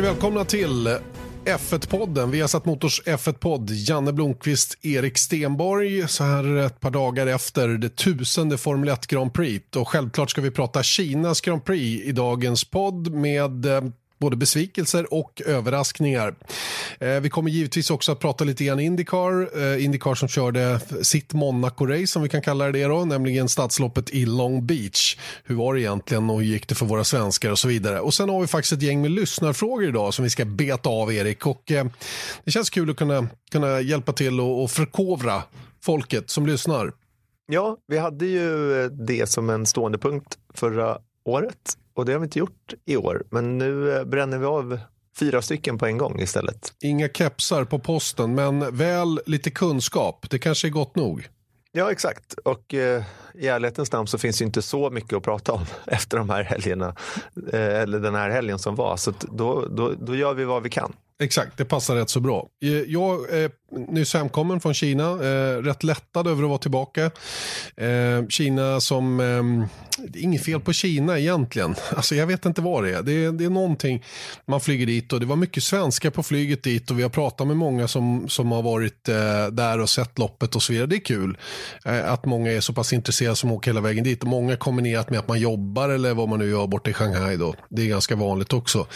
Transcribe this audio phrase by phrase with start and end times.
[0.00, 0.88] Mycket välkomna till
[1.44, 2.30] F1-podden.
[2.30, 3.70] Vi har satt Motors F1-podd.
[3.70, 6.08] Janne Blomqvist, Erik Stenborg.
[6.08, 9.76] Så här ett par dagar efter det tusende Formel 1 Grand Prix.
[9.76, 13.80] Och självklart ska vi prata Kinas Grand Prix i dagens podd med eh,
[14.20, 16.34] både besvikelser och överraskningar.
[16.98, 19.62] Eh, vi kommer givetvis också att prata lite grann Indycar.
[19.62, 24.26] Eh, Indycar som körde sitt Monaco-race som vi kan kalla det då, nämligen stadsloppet i
[24.26, 25.16] Long Beach.
[25.44, 28.00] Hur var det egentligen och hur gick det för våra svenskar och så vidare.
[28.00, 31.12] Och sen har vi faktiskt ett gäng med lyssnarfrågor idag som vi ska beta av
[31.12, 31.86] Erik och eh,
[32.44, 35.42] det känns kul att kunna, kunna hjälpa till och, och förkovra
[35.82, 36.92] folket som lyssnar.
[37.46, 42.18] Ja, vi hade ju eh, det som en stående punkt förra året och det har
[42.18, 43.22] vi inte gjort i år.
[43.30, 44.78] Men nu eh, bränner vi av
[45.18, 46.72] fyra stycken på en gång istället.
[46.80, 50.26] Inga kepsar på posten, men väl lite kunskap.
[50.30, 51.28] Det kanske är gott nog.
[51.72, 52.34] Ja, exakt.
[52.44, 53.02] Och eh,
[53.34, 56.42] i ärlighetens namn så finns det inte så mycket att prata om efter de här
[56.42, 56.94] helgerna.
[57.52, 58.96] Eh, eller den här helgen som var.
[58.96, 60.92] Så då, då, då gör vi vad vi kan.
[61.22, 62.48] Exakt, det passar rätt så bra.
[62.62, 63.50] Eh, jag är
[63.88, 67.04] nyss hemkommen från Kina, eh, rätt lättad över att vara tillbaka.
[67.76, 69.16] Eh, Kina som,
[69.98, 71.74] det är inget fel på Kina egentligen.
[71.96, 73.02] Alltså jag vet inte vad det är.
[73.02, 73.32] Det, är.
[73.32, 74.04] det är någonting,
[74.46, 77.46] man flyger dit och det var mycket svenskar på flyget dit och vi har pratat
[77.46, 79.04] med många som, som har varit
[79.52, 80.86] där och sett loppet och så vidare.
[80.86, 81.38] Det är kul
[81.84, 84.22] att många är så pass intresserade som åker hela vägen dit.
[84.22, 87.36] Och många kombinerat med att man jobbar eller vad man nu gör borta i Shanghai
[87.36, 87.54] då.
[87.68, 88.86] Det är ganska vanligt också.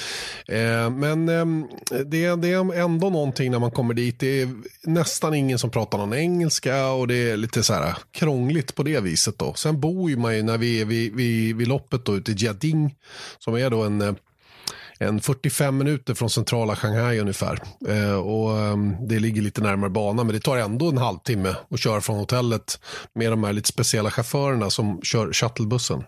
[0.90, 1.66] Men ehm,
[2.14, 4.20] det, det är ändå någonting när man kommer dit.
[4.20, 4.48] Det är
[4.82, 9.00] nästan ingen som pratar någon engelska och det är lite så här krångligt på det
[9.00, 9.38] viset.
[9.38, 9.54] Då.
[9.54, 12.34] Sen bor ju man ju när vi är vid, vid, vid loppet då ute i
[12.34, 12.94] Jiading
[13.38, 14.16] som är då en
[14.98, 17.58] en 45 minuter från centrala Shanghai ungefär.
[17.88, 21.80] Eh, och um, Det ligger lite närmare banan men det tar ändå en halvtimme att
[21.80, 22.80] köra från hotellet
[23.14, 26.04] med de här lite speciella chaufförerna som kör shuttlebussen.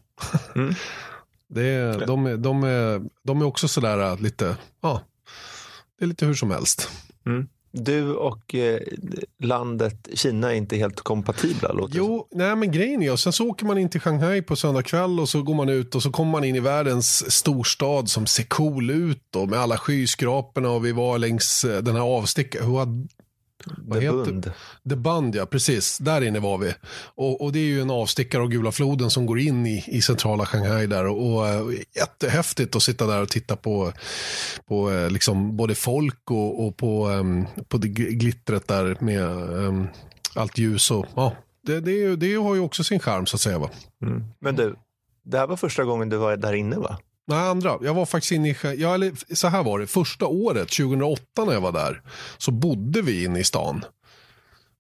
[0.55, 0.75] Mm.
[1.49, 5.03] det de, är, de, är, de är också sådär lite, ja,
[5.99, 6.91] det är lite hur som helst.
[7.27, 7.49] Mm.
[7.73, 8.81] Du och eh,
[9.43, 11.73] landet Kina är inte helt kompatibla?
[11.73, 14.57] Låter jo, nej men grejen är, och sen så åker man in till Shanghai på
[14.57, 18.09] söndag kväll och så går man ut och så kommer man in i världens storstad
[18.09, 22.03] som ser cool ut då, med alla skyskraporna och vi var längs eh, den här
[22.03, 23.09] avstickaren.
[23.65, 24.53] Vad The Bund.
[24.89, 25.47] The Bund, ja.
[25.47, 25.99] Precis.
[25.99, 26.75] Där inne var vi.
[27.15, 30.03] Och, och, det är ju en avstickare av Gula floden som går in i, i
[30.03, 31.07] centrala Shanghai där.
[31.07, 33.93] Och, och uh, jättehäftigt att sitta där och titta på,
[34.67, 39.23] på uh, liksom både folk och, och på, um, på det glittret där med
[39.53, 39.89] um,
[40.35, 40.91] allt ljus.
[40.91, 41.37] Och, ja,
[41.67, 43.59] det, det, det har ju också sin charm så att säga.
[43.59, 43.71] Va?
[44.03, 44.25] Mm.
[44.41, 44.77] Men du,
[45.25, 46.99] det här var första gången du var där inne va?
[47.29, 47.79] Nej, andra.
[47.83, 48.57] Jag var faktiskt inne i...
[48.79, 49.87] Ja, eller, så här var det.
[49.87, 52.03] Första året, 2008 när jag var där,
[52.39, 53.85] så bodde vi inne i stan.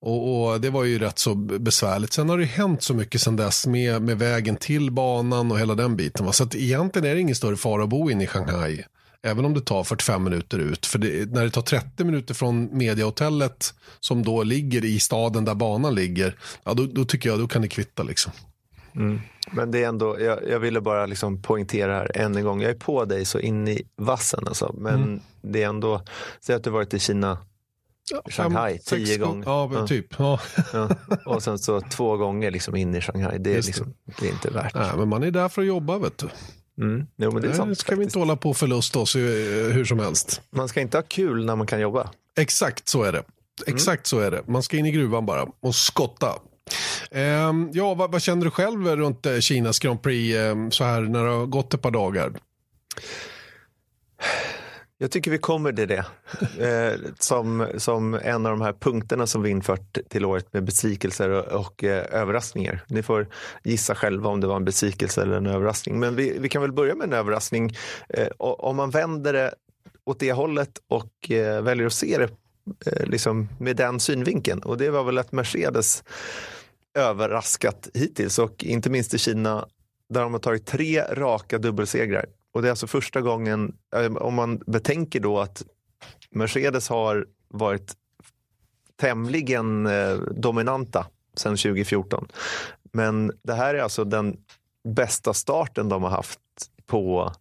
[0.01, 2.13] Och, och, Det var ju rätt så besvärligt.
[2.13, 5.75] Sen har det hänt så mycket sen dess med, med vägen till banan och hela
[5.75, 6.27] den biten.
[6.27, 6.33] Va?
[6.33, 8.85] Så att egentligen är det ingen större fara att bo inne i Shanghai.
[9.23, 10.87] Även om det tar 45 minuter ut.
[10.87, 15.55] För det, när det tar 30 minuter från mediahotellet som då ligger i staden där
[15.55, 16.37] banan ligger.
[16.65, 18.33] Ja, då, då tycker jag då kan det kvitta liksom.
[18.97, 19.21] Mm.
[19.51, 22.63] Men det är ändå, jag, jag, ville bara liksom poängtera här än en gång.
[22.63, 24.75] Jag är på dig så in i vassen alltså.
[24.79, 25.21] Men mm.
[25.43, 26.03] det är ändå,
[26.41, 27.39] säg att du varit i Kina,
[28.11, 29.45] ja, Shanghai, fem, tio gånger.
[29.47, 30.07] Ja, typ.
[30.19, 30.41] Ja.
[30.73, 30.89] ja.
[31.27, 33.39] Och sen så två gånger liksom in i Shanghai.
[33.39, 34.75] Det är, liksom, det är inte värt.
[34.75, 36.29] Nej, men man är där för att jobba vet du.
[36.79, 37.07] Mm.
[37.17, 38.01] Jo, men det är sant, ska faktiskt.
[38.01, 40.43] vi inte hålla på och förlusta oss hur som helst.
[40.51, 42.11] Man ska inte ha kul när man kan jobba.
[42.39, 43.23] Exakt så är det.
[43.67, 44.21] Exakt mm.
[44.23, 44.43] så är det.
[44.47, 46.39] Man ska in i gruvan bara och skotta.
[47.11, 51.01] Um, ja, vad, vad, känner du själv runt uh, Kinas Grand Prix um, så här
[51.01, 52.33] när det har gått ett par dagar?
[54.99, 56.05] Jag tycker vi kommer till det.
[56.59, 61.29] Eh, som, som en av de här punkterna som vi infört till året med besvikelser
[61.29, 62.85] och, och eh, överraskningar.
[62.89, 63.29] Ni får
[63.65, 65.99] gissa själva om det var en besvikelse eller en överraskning.
[65.99, 67.77] Men vi, vi kan väl börja med en överraskning.
[68.09, 69.55] Eh, om man vänder det
[70.05, 72.31] åt det hållet och eh, väljer att se det
[72.87, 74.63] eh, liksom med den synvinkeln.
[74.63, 76.05] Och det var väl att Mercedes
[76.97, 79.69] överraskat hittills och inte minst i Kina
[80.09, 82.27] där de har tagit tre raka dubbelsegrar.
[82.55, 85.63] Och det är alltså första gången, eh, om man betänker då att
[86.31, 87.95] Mercedes har varit
[88.97, 92.29] tämligen eh, dominanta sedan 2014.
[92.93, 94.37] Men det här är alltså den
[94.89, 96.41] bästa starten de har haft
[96.87, 97.33] på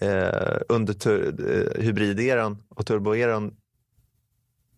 [0.00, 3.54] eh, under eh, hybrideran och turboeran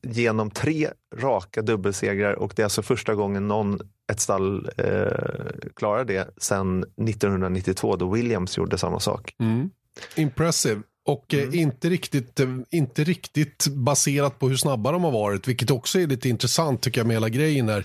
[0.06, 3.80] genom tre raka dubbelsegrar och det är alltså första gången någon
[4.12, 9.34] ett stall eh, klarar det sedan 1992 då Williams gjorde samma sak.
[9.38, 9.70] Mm.
[10.16, 10.82] Impressive.
[11.04, 11.54] Och eh, mm.
[11.54, 16.06] inte, riktigt, eh, inte riktigt baserat på hur snabba de har varit, vilket också är
[16.06, 17.84] lite intressant tycker jag med hela grejen här.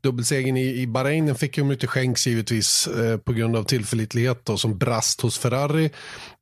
[0.00, 4.56] Dubbelsegern i, i Bahrain fick ju inte skänks givetvis eh, på grund av tillförlitlighet då,
[4.56, 5.90] som brast hos Ferrari.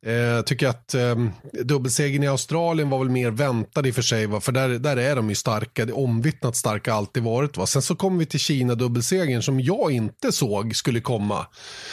[0.06, 1.14] Eh, tycker att eh,
[1.64, 4.40] dubbelsegern i Australien var väl mer väntad i och för sig, va?
[4.40, 5.84] för där, där är de ju starka.
[5.84, 7.56] Det är omvittnat starka alltid varit.
[7.56, 7.66] Va?
[7.66, 11.46] Sen så kommer vi till Kina-dubbelsegern som jag inte såg skulle komma.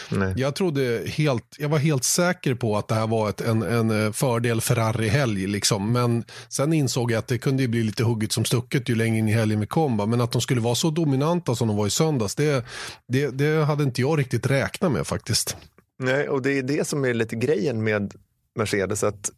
[0.09, 0.33] Nej.
[0.37, 4.05] Jag trodde helt, jag var helt säker på att det här var ett, en, en
[4.05, 5.47] eh, fördel Ferrari-helg.
[5.47, 5.91] Liksom.
[5.91, 9.27] Men sen insåg jag att det kunde bli lite hugget som stucket ju längre in
[9.27, 9.97] i helgen vi kom.
[9.97, 10.05] Va?
[10.05, 12.65] Men att de skulle vara så dominanta som de var i söndags, det,
[13.07, 15.57] det, det hade inte jag riktigt räknat med faktiskt.
[15.97, 18.13] Nej, och det är det som är lite grejen med
[18.55, 19.03] Mercedes.
[19.03, 19.31] att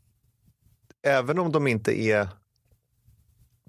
[1.01, 2.27] Även om de inte är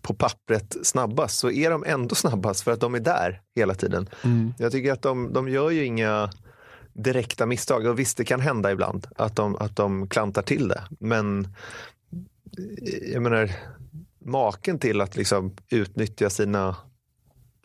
[0.02, 4.08] på pappret snabbast så är de ändå snabbast för att de är där hela tiden.
[4.24, 4.54] Mm.
[4.58, 6.30] Jag tycker att de, de gör ju inga
[6.92, 7.86] direkta misstag.
[7.86, 10.82] Och visst, det kan hända ibland att de, att de klantar till det.
[11.00, 11.48] Men
[13.12, 13.50] jag menar,
[14.18, 16.76] maken till att liksom utnyttja sina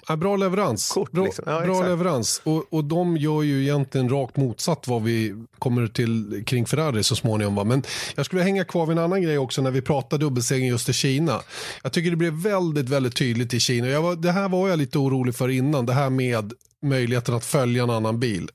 [0.08, 0.92] Ja, bra leverans.
[0.92, 1.44] Kort, bra, liksom.
[1.48, 2.42] ja, bra leverans.
[2.44, 7.16] Och, och de gör ju egentligen rakt motsatt vad vi kommer till kring Ferrari så
[7.16, 7.56] småningom.
[7.56, 7.64] Va?
[7.64, 7.84] Men
[8.16, 10.94] jag skulle hänga kvar vid en annan grej också när vi pratar dubbelsegern just i
[10.94, 11.42] Kina.
[11.84, 13.88] Jag tycker det blev väldigt, väldigt tydligt i Kina.
[13.88, 15.86] Jag var, det här var jag lite orolig för innan.
[15.86, 18.50] Det här med möjligheten att följa en annan bil.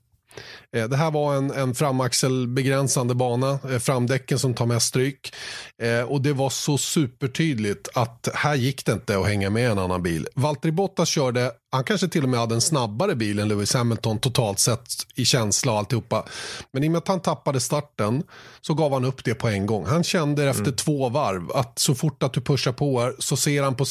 [0.75, 5.33] Eh, det här var en, en framaxelbegränsande bana, eh, framdäcken som tar mest stryk.
[5.81, 9.79] Eh, och det var så supertydligt att här gick det inte att hänga med en
[9.79, 10.27] annan bil.
[10.35, 14.19] Valtteri Bottas körde han kanske till och med hade en snabbare bil än Lewis Hamilton
[14.19, 14.81] totalt sett
[15.15, 16.25] i känsla och alltihopa.
[16.71, 18.23] Men i och med att han tappade starten
[18.61, 19.85] så gav han upp det på en gång.
[19.85, 20.75] Han kände efter mm.
[20.75, 23.85] två varv att så fort att du pushar på så ser han på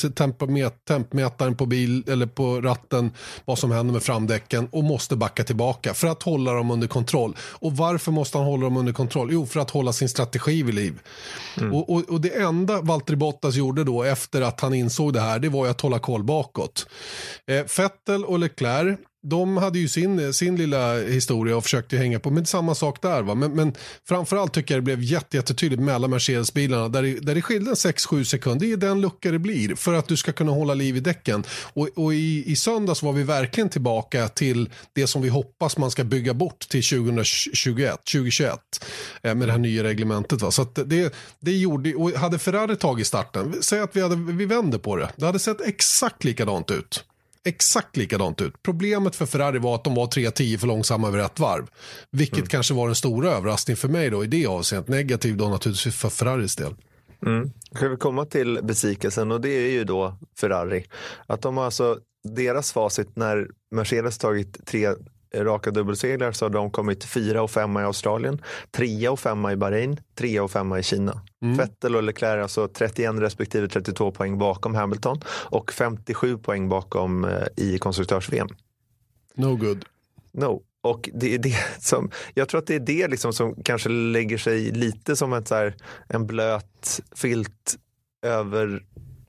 [0.88, 3.11] tempmätaren på bil eller på ratten
[3.44, 7.37] vad som händer med framdäcken och måste backa tillbaka för att hålla dem under kontroll.
[7.41, 9.29] Och varför måste han hålla dem under kontroll?
[9.32, 10.99] Jo, för att hålla sin strategi vid liv.
[11.56, 11.75] Mm.
[11.75, 15.38] Och, och, och, det enda Valtteri Bottas gjorde då efter att han insåg det här,
[15.38, 16.87] det var ju att hålla koll bakåt.
[17.47, 22.31] Eh, Fettel och Leclerc de hade ju sin, sin lilla historia och försökte hänga på.
[22.31, 23.22] Men samma sak där.
[23.22, 23.34] Va?
[23.34, 23.75] Men, men
[24.08, 26.88] framförallt tycker jag det blev jättetydligt mellan Mercedes-bilarna.
[26.88, 28.67] Där det, där det skilde 6-7 sekunder.
[28.67, 31.44] Det är den lucka det blir för att du ska kunna hålla liv i däcken.
[31.72, 35.90] Och, och i, i söndags var vi verkligen tillbaka till det som vi hoppas man
[35.90, 38.58] ska bygga bort till 2021, 2021
[39.22, 40.43] eh, med det här nya reglementet.
[40.43, 40.50] Va?
[40.50, 44.78] Så det, det gjorde, och hade Ferrari tagit starten, säg att vi, hade, vi vänder
[44.78, 45.08] på det.
[45.17, 47.05] Det hade sett exakt likadant ut
[47.49, 48.63] exakt likadant ut.
[48.63, 51.67] Problemet för Ferrari var att de var 3-10 för långsamma över ett varv.
[52.11, 52.49] Vilket mm.
[52.49, 54.89] kanske var en stora överraskning för mig då i det avseendet.
[54.89, 56.75] Negativ då naturligtvis för Ferraris del.
[57.27, 57.51] Mm.
[57.75, 60.85] Ska vi komma till besvikelsen och det är ju då Ferrari.
[61.27, 61.99] Att de har alltså,
[62.37, 64.89] deras facit när Mercedes tagit tre
[65.35, 69.56] raka dubbelseglar så har de kommit fyra och femma i Australien, trea och femma i
[69.56, 71.23] Bahrain, trea och femma i Kina.
[71.43, 71.56] Mm.
[71.56, 77.47] Vettel och Leclerc alltså 31 respektive 32 poäng bakom Hamilton och 57 poäng bakom eh,
[77.56, 78.49] i konstruktörs-VM.
[79.35, 79.85] No good.
[80.32, 80.62] No.
[80.82, 84.38] Och det är det som, jag tror att det är det liksom som kanske lägger
[84.38, 85.75] sig lite som ett så här,
[86.09, 87.77] en blöt filt
[88.23, 88.82] över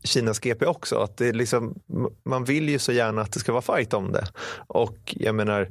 [0.04, 0.98] Kinas GP också.
[0.98, 1.76] Att det liksom,
[2.24, 4.28] man vill ju så gärna att det ska vara fight om det.
[4.68, 5.70] Och jag menar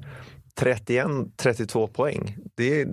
[0.60, 2.88] 31-32 poäng, det är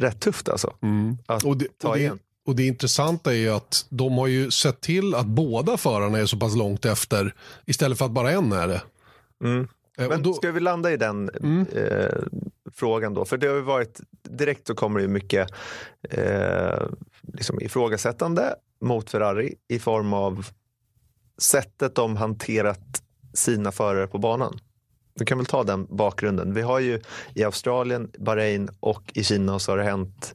[0.00, 0.72] rätt tufft alltså.
[0.82, 1.18] Mm.
[1.26, 2.18] Att och det, ta och igen.
[2.46, 6.26] Och det intressanta är ju att de har ju sett till att båda förarna är
[6.26, 8.82] så pass långt efter istället för att bara en är det.
[9.44, 9.68] Mm.
[9.98, 10.32] Eh, Men då...
[10.32, 11.66] ska vi landa i den mm.
[11.72, 12.22] eh,
[12.74, 13.24] frågan då?
[13.24, 15.50] För det har ju varit, direkt så kommer det ju mycket
[16.10, 16.82] eh,
[17.32, 20.46] liksom ifrågasättande mot Ferrari i form av
[21.38, 23.02] sättet de hanterat
[23.34, 24.58] sina förare på banan.
[25.14, 26.54] Du kan väl ta den bakgrunden.
[26.54, 27.00] Vi har ju
[27.34, 30.34] i Australien, Bahrain och i Kina så har det hänt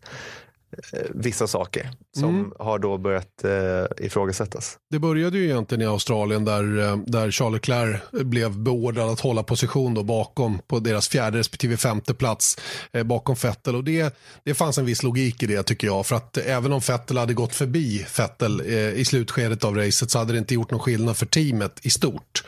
[1.10, 2.52] vissa saker som mm.
[2.60, 4.78] har då börjat eh, ifrågasättas.
[4.92, 9.44] Det började ju egentligen i Australien där, eh, där Charles Leclerc blev beordrad att hålla
[9.44, 12.58] position då bakom på deras fjärde respektive femte plats
[12.94, 16.16] eh, bakom Vettel och det, det fanns en viss logik i det tycker jag för
[16.16, 20.34] att även om Vettel hade gått förbi Vettel eh, i slutskedet av racet så hade
[20.34, 22.44] det inte gjort någon skillnad för teamet i stort.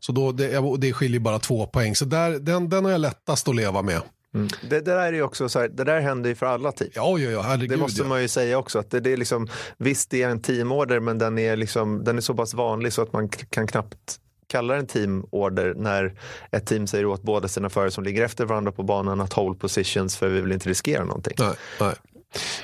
[0.00, 3.48] Så då, det, det skiljer bara två poäng så där, den, den har jag lättast
[3.48, 4.02] att leva med.
[4.34, 4.48] Mm.
[4.62, 6.90] Det, det, där är också så här, det där händer ju för alla team.
[6.94, 8.08] Ja, ja, ja, herregud, det måste ja.
[8.08, 8.78] man ju säga också.
[8.78, 9.48] Att det, det är liksom,
[9.78, 13.02] visst, det är en teamorder, men den är, liksom, den är så pass vanlig så
[13.02, 16.14] att man kan knappt kalla den teamorder när
[16.50, 19.60] ett team säger åt båda sina förare som ligger efter varandra på banan att hold
[19.60, 21.34] positions för vi vill inte riskera någonting.
[21.38, 21.94] Nej, nej.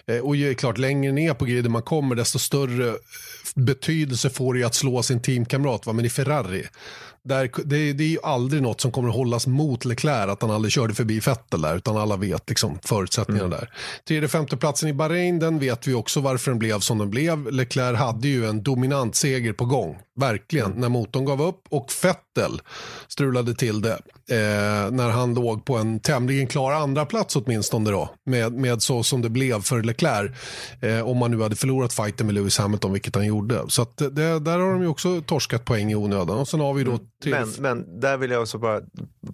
[0.06, 2.94] Eh, och ju klart, längre ner på griden man kommer, desto större
[3.54, 5.86] betydelse får det att slå sin teamkamrat.
[5.86, 5.92] Va?
[5.92, 6.66] Men i Ferrari,
[7.24, 10.50] där, det, det, är ju aldrig något som kommer att hållas mot Leclerc, att han
[10.50, 13.58] aldrig körde förbi Vettel där, utan alla vet liksom förutsättningarna mm.
[13.58, 13.70] där.
[14.08, 17.52] Tredje femte platsen i Bahrain, den vet vi också varför den blev som den blev.
[17.52, 20.80] Leclerc hade ju en dominant seger på gång, verkligen, mm.
[20.80, 22.60] när motorn gav upp och Vettel
[23.08, 23.98] strulade till det
[24.30, 29.02] eh, när han låg på en tämligen klar andra plats åtminstone då, med, med så
[29.02, 30.30] som det blev för Leclerc,
[30.82, 33.64] eh, om man nu hade förlorat fighten med Lewis Hamilton, vilket han gjorde.
[33.68, 36.38] Så att det, där har de ju också torskat poäng i onödan.
[36.38, 37.06] Och sen har vi då mm.
[37.26, 38.80] Men, men där vill jag också bara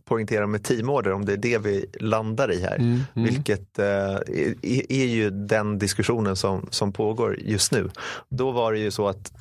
[0.05, 2.77] poängtera med teamorder, om det är det vi landar i här.
[2.77, 3.29] Mm, mm.
[3.29, 7.91] Vilket eh, är, är, ju den diskussionen som, som pågår just nu.
[8.29, 9.33] Då var det ju så att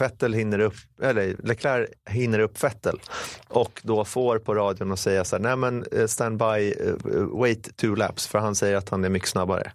[0.00, 3.00] Vettel hinner upp, eller Leclerc hinner upp Vettel
[3.48, 7.40] och då får på radion att säga så här, nej men eh, stand by, uh,
[7.40, 9.72] wait two laps, för han säger att han är mycket snabbare.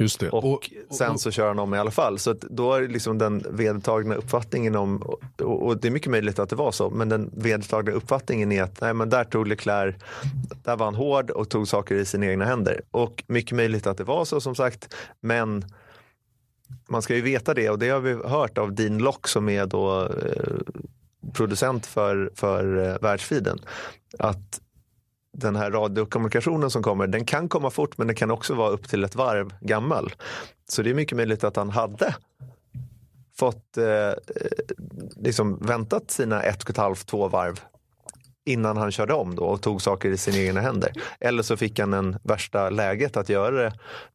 [0.00, 0.30] Just det.
[0.30, 2.18] Och, och, sen så kör han om i alla fall.
[2.18, 6.48] Så då är liksom den vedertagna uppfattningen om, och, och, det är mycket möjligt att
[6.48, 9.96] det var så, men den vedertagna uppfattningen är att nej, men där tog Leclerc,
[10.64, 12.82] där var han hård och tog saker i sina egna händer.
[12.90, 15.64] Och mycket möjligt att det var så som sagt, men
[16.88, 19.66] man ska ju veta det och det har vi hört av Dean Lock som är
[19.66, 20.76] då eh,
[21.32, 23.58] producent för, för eh, världsfiden.
[24.18, 24.60] Att
[25.32, 28.88] den här radiokommunikationen som kommer, den kan komma fort men den kan också vara upp
[28.88, 30.12] till ett varv gammal.
[30.68, 32.14] Så det är mycket möjligt att han hade
[33.36, 34.14] fått eh, eh,
[35.16, 37.60] liksom väntat sina ett och ett halvt, två varv
[38.44, 40.92] innan han körde om då och tog saker i sina egna händer.
[41.20, 43.72] Eller så fick han en värsta läget att göra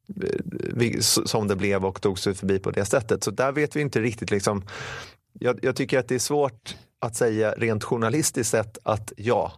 [0.08, 3.24] det eh, som det blev och tog sig förbi på det sättet.
[3.24, 4.32] Så där vet vi inte riktigt.
[4.32, 4.64] Liksom.
[5.34, 9.52] Jag, jag tycker att det är svårt att säga rent journalistiskt sett att ja,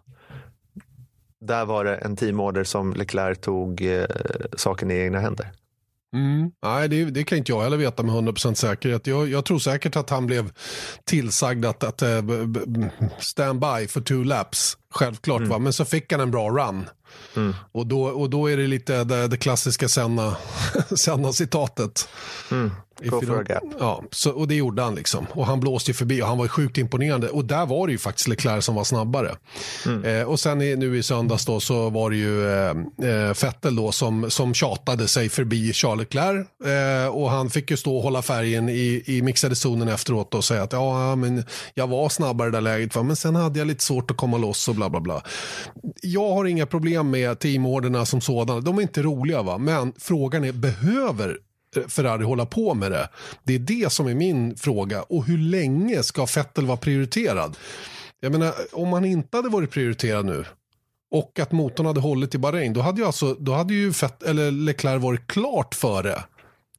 [1.47, 4.05] där var det en teamorder som Leclerc tog eh,
[4.57, 5.51] saken i egna händer.
[6.13, 6.51] Mm.
[6.63, 9.07] Nej, det, det, kan inte jag heller veta med 100% säkerhet.
[9.07, 10.51] Jag, jag, tror säkert att han blev
[11.05, 12.23] tillsagd att, att uh,
[13.19, 14.77] stand by för two laps.
[14.93, 15.49] Självklart, mm.
[15.49, 15.59] va?
[15.59, 16.89] men så fick han en bra run.
[17.35, 17.55] Mm.
[17.71, 19.87] Och, då, och då är det lite det, det klassiska
[20.95, 22.09] Senna-citatet.
[22.51, 22.71] Mm.
[23.03, 23.63] Go for a gap.
[23.79, 25.25] Ja, så, och det gjorde han liksom.
[25.33, 27.29] Och han blåste förbi och han var sjukt imponerande.
[27.29, 29.35] Och där var det ju faktiskt Leclerc som var snabbare.
[29.85, 30.03] Mm.
[30.03, 32.69] Eh, och sen i, nu i söndags då så var det ju eh,
[33.09, 36.47] eh, Vettel då som, som tjatade sig förbi Charles Leclerc.
[36.65, 40.43] Eh, och han fick ju stå och hålla färgen i, i mixade zonen efteråt och
[40.43, 42.95] säga att ja, men jag var snabbare i det där läget.
[42.95, 43.03] Va?
[43.03, 45.23] Men sen hade jag lite svårt att komma loss och bla bla bla.
[46.01, 48.61] Jag har inga problem med teamorderna som sådana.
[48.61, 49.57] De är inte roliga va.
[49.57, 51.37] Men frågan är, behöver
[51.87, 53.09] Ferrari hålla på med det?
[53.43, 55.01] Det är det som är min fråga.
[55.01, 57.57] Och hur länge ska Vettel vara prioriterad?
[58.19, 60.45] Jag menar, om han inte hade varit prioriterad nu
[61.11, 64.23] och att motorn hade hållit i Bahrain, då hade ju, alltså, då hade ju Fett,
[64.23, 66.23] eller Leclerc varit klart före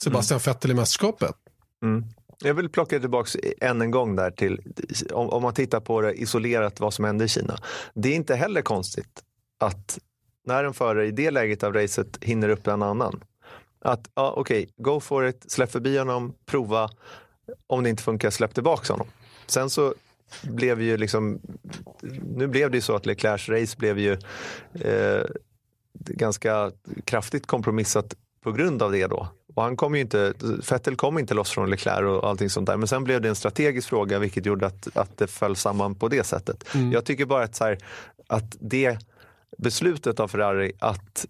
[0.02, 0.55] Sebastian mm.
[0.55, 1.35] Vettel i mästerskapet.
[1.83, 2.05] Mm.
[2.45, 4.61] Jag vill plocka tillbaka än en gång där till,
[5.12, 7.59] om, om, man tittar på det isolerat vad som hände i Kina.
[7.95, 9.23] Det är inte heller konstigt
[9.61, 9.99] att
[10.47, 13.21] när en förare i det läget av racet hinner upp en annan,
[13.88, 16.90] att ja, okej, okay, go for it, släpp förbi honom, prova.
[17.66, 19.07] Om det inte funkar, släpp tillbaka honom.
[19.47, 19.95] Sen så
[20.42, 21.40] blev ju liksom,
[22.37, 24.12] nu blev det ju så att Leclercs race blev ju
[24.75, 25.25] eh,
[25.95, 26.73] ganska
[27.04, 29.28] kraftigt kompromissat på grund av det då.
[29.54, 30.35] Och han kom ju inte,
[30.71, 32.76] Vettel kom inte loss från Leclerc och allting sånt där.
[32.76, 36.09] Men sen blev det en strategisk fråga vilket gjorde att, att det föll samman på
[36.09, 36.75] det sättet.
[36.75, 36.92] Mm.
[36.92, 37.78] Jag tycker bara att, så här,
[38.26, 38.99] att det
[39.59, 41.26] beslutet av Ferrari att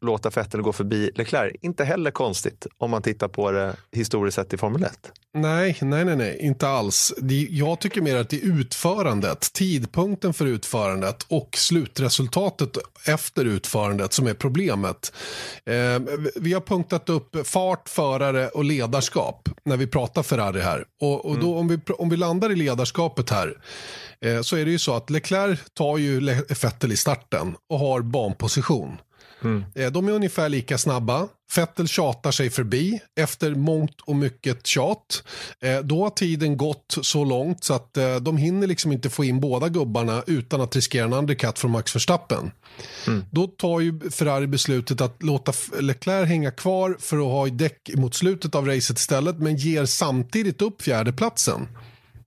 [0.00, 1.56] låta Vettel gå förbi Leclerc.
[1.60, 5.12] Inte heller konstigt om man tittar på det historiskt sett i Formel 1.
[5.34, 7.12] Nej, nej, nej, nej, inte alls.
[7.48, 14.26] Jag tycker mer att det är utförandet, tidpunkten för utförandet och slutresultatet efter utförandet som
[14.26, 15.12] är problemet.
[15.64, 16.00] Eh,
[16.36, 20.84] vi har punktat upp fart, förare och ledarskap när vi pratar Ferrari här.
[21.00, 21.58] Och, och då, mm.
[21.58, 23.54] om, vi, om vi landar i ledarskapet här
[24.20, 26.20] eh, så är det ju så att Leclerc tar ju
[26.62, 28.96] Vettel i starten och har banposition.
[29.42, 29.64] Mm.
[29.74, 31.28] Eh, de är ungefär lika snabba.
[31.50, 35.22] Fettel tjatar sig förbi efter mångt och mycket tjat.
[35.62, 39.24] Eh, då har tiden gått så långt så att eh, de hinner liksom inte få
[39.24, 42.50] in båda gubbarna utan att riskera en undercut från Max Verstappen.
[43.06, 43.24] Mm.
[43.30, 47.90] Då tar ju Ferrari beslutet att låta Leclerc hänga kvar för att ha i däck
[47.94, 51.68] mot slutet av racet istället men ger samtidigt upp fjärdeplatsen.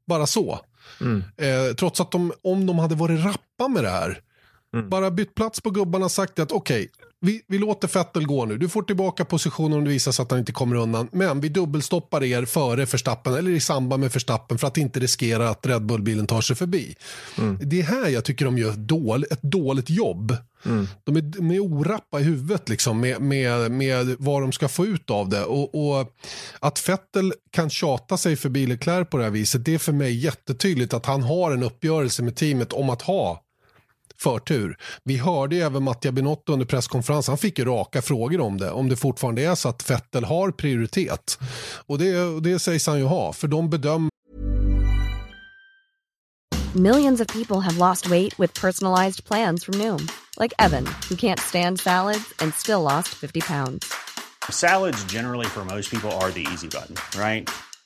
[0.08, 0.60] Bara så.
[1.01, 1.24] Mm.
[1.38, 4.20] Eh, trots att de, om de hade varit rappa med det här
[4.74, 4.89] Mm.
[4.89, 8.46] Bara bytt plats på gubbarna och sagt att okej, okay, vi, vi låter Vettel gå
[8.46, 8.58] nu.
[8.58, 11.10] Du får tillbaka positionen om det visar sig att han inte kommer undan.
[11.12, 15.50] Men vi dubbelstoppar er före Verstappen eller i samband med Verstappen för att inte riskera
[15.50, 16.96] att Red Bull-bilen tar sig förbi.
[17.38, 17.58] Mm.
[17.62, 20.38] Det är här jag tycker de gör dål, ett dåligt jobb.
[20.65, 20.88] Mm.
[21.03, 24.86] De, är, de är orappa i huvudet liksom med, med, med vad de ska få
[24.86, 25.44] ut av det.
[25.44, 26.13] Och, och
[26.60, 30.13] att Vettel kan tjata sig förbi Leclerc på det här viset, det är för mig
[30.13, 33.42] jättetydligt att han har en uppgörelse med teamet om att ha
[34.17, 34.77] förtur.
[35.03, 38.72] Vi hörde ju även Mattia Binotto under presskonferensen, han fick ju raka frågor om det,
[38.72, 41.39] om det fortfarande är så att Vettel har prioritet.
[41.88, 44.10] Och det, det sägs han ju ha, för de bedömer
[46.75, 50.10] Millions of people have lost weight with personalized plans from Noom.
[50.39, 53.93] Like Evan, who can't stand salads and still lost 50 pounds.
[54.50, 57.48] Salads generally for most people are the easy button, right?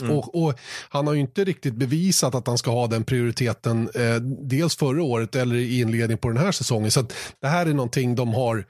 [0.00, 0.16] Mm.
[0.16, 0.54] Och, och,
[0.88, 5.02] Han har ju inte riktigt bevisat att han ska ha den prioriteten eh, dels förra
[5.02, 6.90] året eller i inledning på den här säsongen.
[6.90, 7.06] Så
[7.40, 8.64] det här är någonting de har,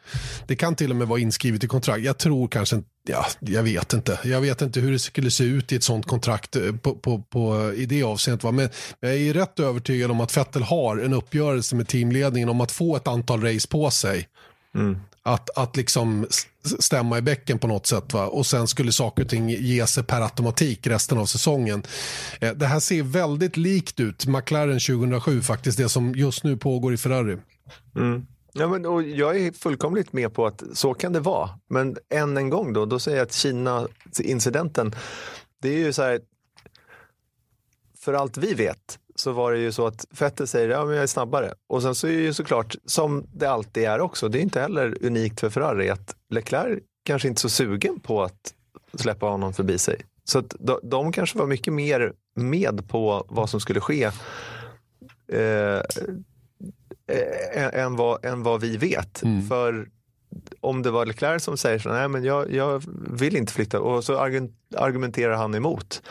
[0.47, 2.05] det kan till och med vara inskrivet i kontrakt.
[2.05, 4.19] Jag tror kanske inte Ja, jag vet inte.
[4.25, 7.23] Jag vet inte hur det skulle se ut i ett sånt kontrakt eh, på, på,
[7.23, 8.45] på, i det avseendet.
[8.45, 8.51] Va?
[8.51, 8.69] Men
[9.01, 12.97] jag är rätt övertygad om att Fettel har en uppgörelse med teamledningen om att få
[12.97, 14.29] ett antal race på sig.
[14.77, 16.27] Mm att, att liksom
[16.79, 18.13] stämma i bäcken på något sätt.
[18.13, 18.27] Va?
[18.27, 21.83] Och sen skulle saker och ting ge sig per automatik resten av säsongen.
[22.41, 26.95] Eh, det här ser väldigt likt ut McLaren 2007 faktiskt, det som just nu pågår
[26.95, 27.37] i Ferrari.
[27.97, 28.27] Mm.
[28.53, 31.51] Ja, men, och jag är fullkomligt med på att så kan det vara.
[31.69, 34.95] Men än en gång då, då säger jag att Kina-incidenten,
[35.63, 36.21] det är ju så här,
[37.99, 41.03] för allt vi vet så var det ju så att Vettel säger ja, men jag
[41.03, 41.55] är snabbare.
[41.69, 44.61] Och sen så är det ju såklart, som det alltid är också, det är inte
[44.61, 48.55] heller unikt för Ferrari att Leclerc kanske inte så sugen på att
[48.95, 50.01] släppa honom förbi sig.
[50.25, 54.05] Så att de, de kanske var mycket mer med på vad som skulle ske
[55.33, 55.81] eh,
[57.73, 59.23] än, vad, än vad vi vet.
[59.23, 59.49] Mm.
[59.49, 59.89] För
[60.61, 64.05] om det var Leclerc som säger så, nej men jag, jag vill inte flytta och
[64.05, 64.19] så
[64.77, 66.03] argumenterar han emot.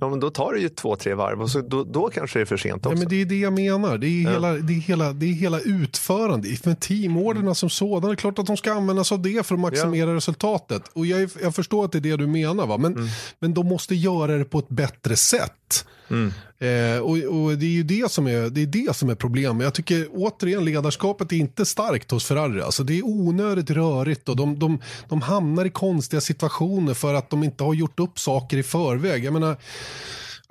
[0.00, 2.42] Ja, men då tar det ju två, tre varv och så, då, då kanske det
[2.42, 2.96] är för sent också.
[2.96, 3.98] Ja, men det är det jag menar.
[3.98, 4.30] Det är, ja.
[4.30, 6.66] hela, det är, hela, det är hela utförandet.
[6.66, 9.54] Med teamorderna som sådana, det är klart att de ska använda sig av det för
[9.54, 10.16] att maximera ja.
[10.16, 10.82] resultatet.
[10.92, 12.78] Och jag, jag förstår att det är det du menar, va?
[12.78, 13.08] Men, mm.
[13.38, 15.84] men de måste göra det på ett bättre sätt.
[16.10, 16.32] Mm.
[16.58, 19.64] Eh, och, och, det är ju det som är, det är, det som är problemet.
[19.64, 22.62] Jag tycker återigen ledarskapet är inte starkt hos Ferrari.
[22.62, 27.30] Alltså, det är onödigt rörigt och de, de, de hamnar i konstiga situationer för att
[27.30, 29.24] de inte har gjort upp saker i förväg.
[29.24, 29.56] Jag menar,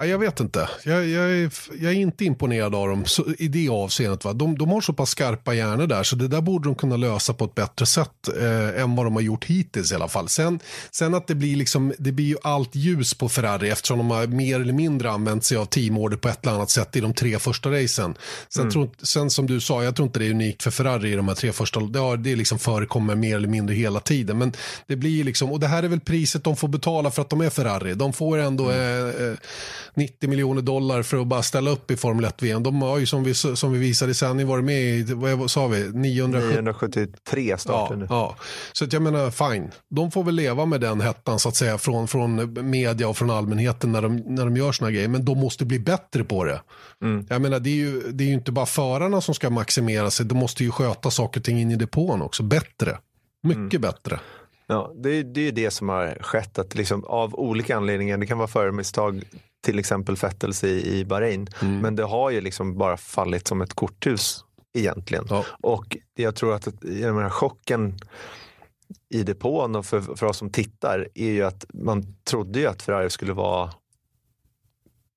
[0.05, 0.69] jag vet inte.
[0.83, 4.25] Jag, jag, är, jag är inte imponerad av dem så, i det avseendet.
[4.25, 4.33] Va?
[4.33, 7.33] De, de har så pass skarpa hjärnor där så det där borde de kunna lösa
[7.33, 10.29] på ett bättre sätt eh, än vad de har gjort hittills i alla fall.
[10.29, 10.59] Sen,
[10.91, 14.27] sen att det blir, liksom, det blir ju allt ljus på Ferrari eftersom de har
[14.27, 17.39] mer eller mindre använt sig av teamorder på ett eller annat sätt i de tre
[17.39, 18.15] första racen.
[18.49, 18.71] Sen, mm.
[18.71, 21.27] tror, sen som du sa, jag tror inte det är unikt för Ferrari i de
[21.27, 21.79] här tre första.
[21.79, 24.37] Det, har, det liksom förekommer mer eller mindre hela tiden.
[24.37, 24.53] Men
[24.87, 27.41] det blir liksom, och det här är väl priset de får betala för att de
[27.41, 27.93] är Ferrari.
[27.93, 29.09] De får ändå mm.
[29.09, 29.37] eh, eh
[29.97, 32.63] 90 miljoner dollar för att bara ställa upp i Formel 1-VM.
[32.63, 35.67] De har ju som vi, som vi visade i sändning varit med i, vad sa
[35.67, 37.99] vi, 973 starten.
[37.99, 38.35] Ja, ja,
[38.73, 39.71] så att jag menar fine.
[39.89, 43.29] De får väl leva med den hettan så att säga från, från media och från
[43.29, 45.07] allmänheten när de, när de gör såna grejer.
[45.07, 46.61] Men de måste bli bättre på det.
[47.01, 47.25] Mm.
[47.29, 50.25] Jag menar det är, ju, det är ju inte bara förarna som ska maximera sig.
[50.25, 52.43] De måste ju sköta saker och ting in i depån också.
[52.43, 52.97] Bättre.
[53.43, 53.81] Mycket mm.
[53.81, 54.19] bättre.
[54.67, 58.25] Ja, det, är, det är det som har skett, att liksom, av olika anledningar, det
[58.25, 59.23] kan vara förmisstag,
[59.67, 61.79] till exempel Vettels i, i Bahrain, mm.
[61.79, 65.25] men det har ju liksom bara fallit som ett korthus egentligen.
[65.29, 65.45] Ja.
[65.61, 67.99] Och jag tror att den här chocken
[69.09, 72.81] i depån och för, för oss som tittar är ju att man trodde ju att
[72.81, 73.73] Ferrari skulle vara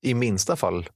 [0.01, 0.89] i minsta fall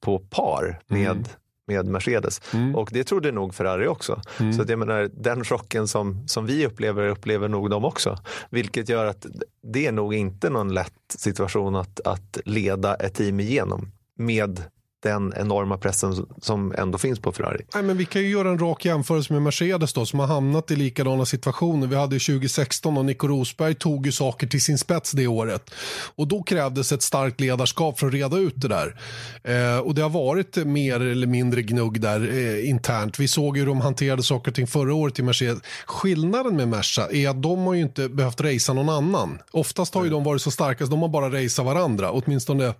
[0.00, 1.24] på par med mm
[1.68, 2.40] med Mercedes.
[2.54, 2.74] Mm.
[2.74, 4.20] Och det trodde nog Ferrari också.
[4.40, 4.52] Mm.
[4.52, 8.18] Så att jag menar, den chocken som, som vi upplever, upplever nog de också.
[8.50, 9.26] Vilket gör att
[9.62, 14.62] det är nog inte någon lätt situation att, att leda ett team igenom med
[15.08, 17.64] den enorma pressen som ändå finns på Ferrari.
[17.74, 20.70] Nej, men vi kan ju göra en rak jämförelse med Mercedes då, som har hamnat
[20.70, 21.86] i likadana situationer.
[21.86, 25.70] Vi hade 2016 och Nico Rosberg tog ju saker till sin spets det året.
[26.16, 29.00] Och då krävdes ett starkt ledarskap för att reda ut det där.
[29.44, 33.18] Eh, och det har varit mer eller mindre gnugg där eh, internt.
[33.18, 35.58] Vi såg hur de hanterade saker och ting förra året i Mercedes.
[35.86, 39.38] Skillnaden med Merca är att de har ju inte behövt racea någon annan.
[39.50, 42.74] Oftast har ju de varit så starka så de har bara raceat varandra, åtminstone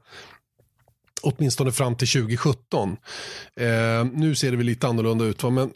[1.23, 2.97] åtminstone fram till 2017.
[3.57, 3.67] Eh,
[4.13, 5.51] nu ser det väl lite annorlunda ut, va?
[5.51, 5.71] men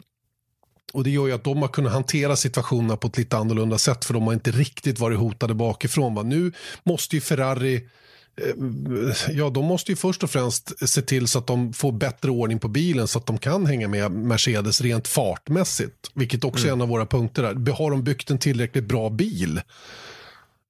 [0.93, 4.05] och Det gör ju att de har kunnat hantera situationerna på ett lite annorlunda sätt
[4.05, 6.15] för de har inte riktigt varit hotade bakifrån.
[6.15, 6.23] Va?
[6.23, 6.51] Nu
[6.83, 7.75] måste ju Ferrari
[8.41, 12.31] eh, Ja, de måste ju först och främst se till så att de får bättre
[12.31, 16.11] ordning på bilen så att de kan hänga med Mercedes rent fartmässigt.
[16.13, 17.53] Vilket också är en av våra punkter.
[17.53, 17.71] Där.
[17.73, 19.61] Har de byggt en tillräckligt bra bil?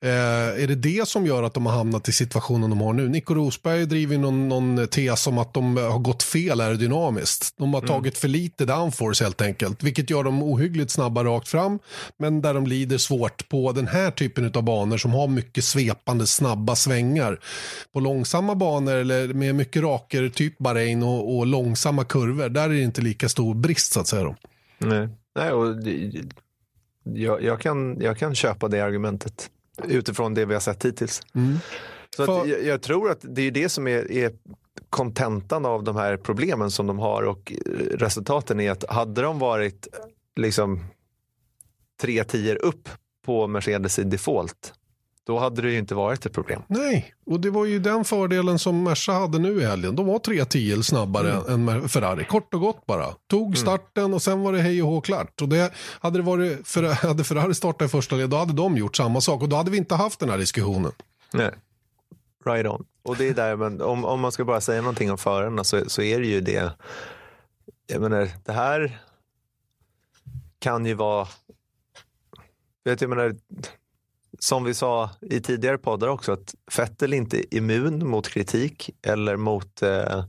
[0.04, 3.10] Eh, är det det som gör att de har hamnat i situationen de har nu?
[3.10, 7.58] Nico Rosberg driver någon, någon tes om att de har gått fel aerodynamiskt.
[7.58, 7.88] De har mm.
[7.88, 11.80] tagit för lite downforce helt enkelt, vilket gör dem ohyggligt snabba rakt fram,
[12.18, 16.28] men där de lider svårt på den här typen av banor som har mycket svepande,
[16.28, 17.40] snabba svängar.
[17.94, 22.74] På långsamma banor eller med mycket raker, typ Bahrain och, och långsamma kurvor, där är
[22.74, 24.24] det inte lika stor brist så att säga.
[24.24, 24.36] Då.
[24.78, 25.76] Nej, Nej och
[27.04, 29.50] jag, jag, kan, jag kan köpa det argumentet
[29.88, 31.22] utifrån det vi har sett hittills.
[31.36, 31.58] Mm.
[32.16, 32.46] Så För...
[32.46, 34.32] jag, jag, tror att det är det som är, är
[34.90, 37.54] kontentan av de här problemen som de har och
[37.92, 39.88] resultaten är att hade de varit
[40.36, 40.86] liksom
[42.02, 42.90] tre tior upp
[43.26, 44.74] på Mercedes i default
[45.26, 46.62] då hade det ju inte varit ett problem.
[46.68, 49.96] Nej, och det var ju den fördelen som Merca hade nu i helgen.
[49.96, 51.70] De var tre tio snabbare mm.
[51.70, 52.26] än Ferrari.
[52.26, 53.08] Kort och gott bara.
[53.28, 53.56] Tog mm.
[53.56, 54.14] starten mm.
[54.14, 55.42] och sen var det hej och hå klart.
[55.42, 58.78] Och det, hade, det varit, för, hade Ferrari startat i första led, då hade de
[58.78, 59.42] gjort samma sak.
[59.42, 60.92] Och då hade vi inte haft den här diskussionen.
[61.34, 61.52] Nej.
[62.46, 62.86] Right on.
[63.04, 65.90] Och det är där, men om, om man ska bara säga någonting om förarna så,
[65.90, 66.72] så är det ju det.
[67.88, 69.00] Jag menar, det här
[70.60, 71.28] kan ju vara...
[72.86, 73.36] Vet, jag menar,
[74.44, 79.36] som vi sa i tidigare poddar också, att Fettel inte är immun mot kritik eller
[79.36, 80.24] mot eh,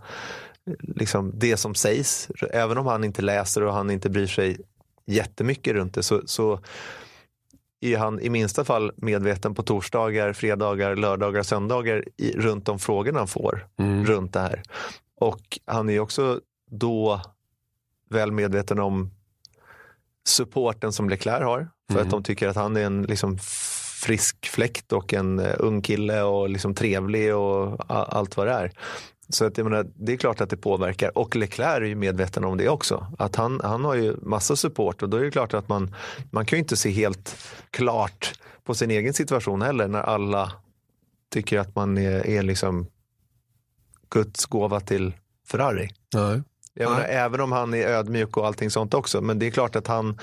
[0.78, 2.28] liksom det som sägs.
[2.50, 4.60] Även om han inte läser och han inte bryr sig
[5.06, 6.60] jättemycket runt det så, så
[7.80, 13.18] är han i minsta fall medveten på torsdagar, fredagar, lördagar, söndagar i, runt de frågorna
[13.18, 14.06] han får mm.
[14.06, 14.62] runt det här.
[15.20, 17.20] Och han är också då
[18.10, 19.10] väl medveten om
[20.26, 21.68] supporten som Leclerc har.
[21.88, 22.06] För mm.
[22.06, 23.38] att de tycker att han är en liksom
[24.04, 28.72] frisk fläkt och en uh, ung kille och liksom trevlig och allt vad det är.
[29.28, 32.44] Så att, jag menar, det är klart att det påverkar och Leclerc är ju medveten
[32.44, 33.06] om det också.
[33.18, 35.94] Att han, han har ju massa support och då är det klart att man,
[36.30, 37.36] man kan ju inte se helt
[37.70, 40.52] klart på sin egen situation heller när alla
[41.32, 42.86] tycker att man är, är liksom
[44.10, 45.12] Guds gåva till
[45.48, 45.90] Ferrari.
[46.14, 46.42] Nej.
[46.74, 49.20] Jag menar, även om han är ödmjuk och allting sånt också.
[49.20, 50.18] Men det är klart att han,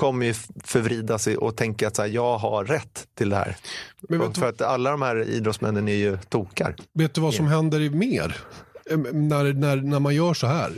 [0.00, 0.34] kommer ju
[0.64, 3.56] förvrida sig och tänka att så här, jag har rätt till det här.
[4.08, 6.76] Men för att alla de här idrottsmännen är ju tokar.
[6.94, 8.36] Vet du vad som händer mer?
[9.12, 10.72] När, när, när man gör så här.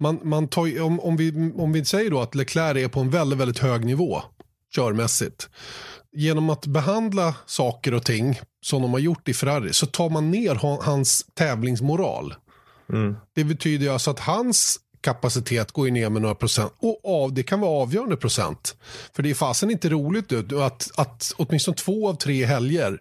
[0.00, 3.10] Man, man tar, om, om, vi, om vi säger då att Leclerc är på en
[3.10, 4.22] väldigt, väldigt hög nivå
[4.74, 5.48] körmässigt.
[6.12, 10.30] Genom att behandla saker och ting som de har gjort i Ferrari så tar man
[10.30, 12.34] ner hans tävlingsmoral.
[12.92, 13.16] Mm.
[13.34, 16.72] Det betyder alltså att hans kapacitet går ju ner med några procent.
[16.78, 18.76] Och av, det kan vara avgörande procent.
[19.16, 23.00] För det är fasen inte roligt att, att åtminstone två av tre helger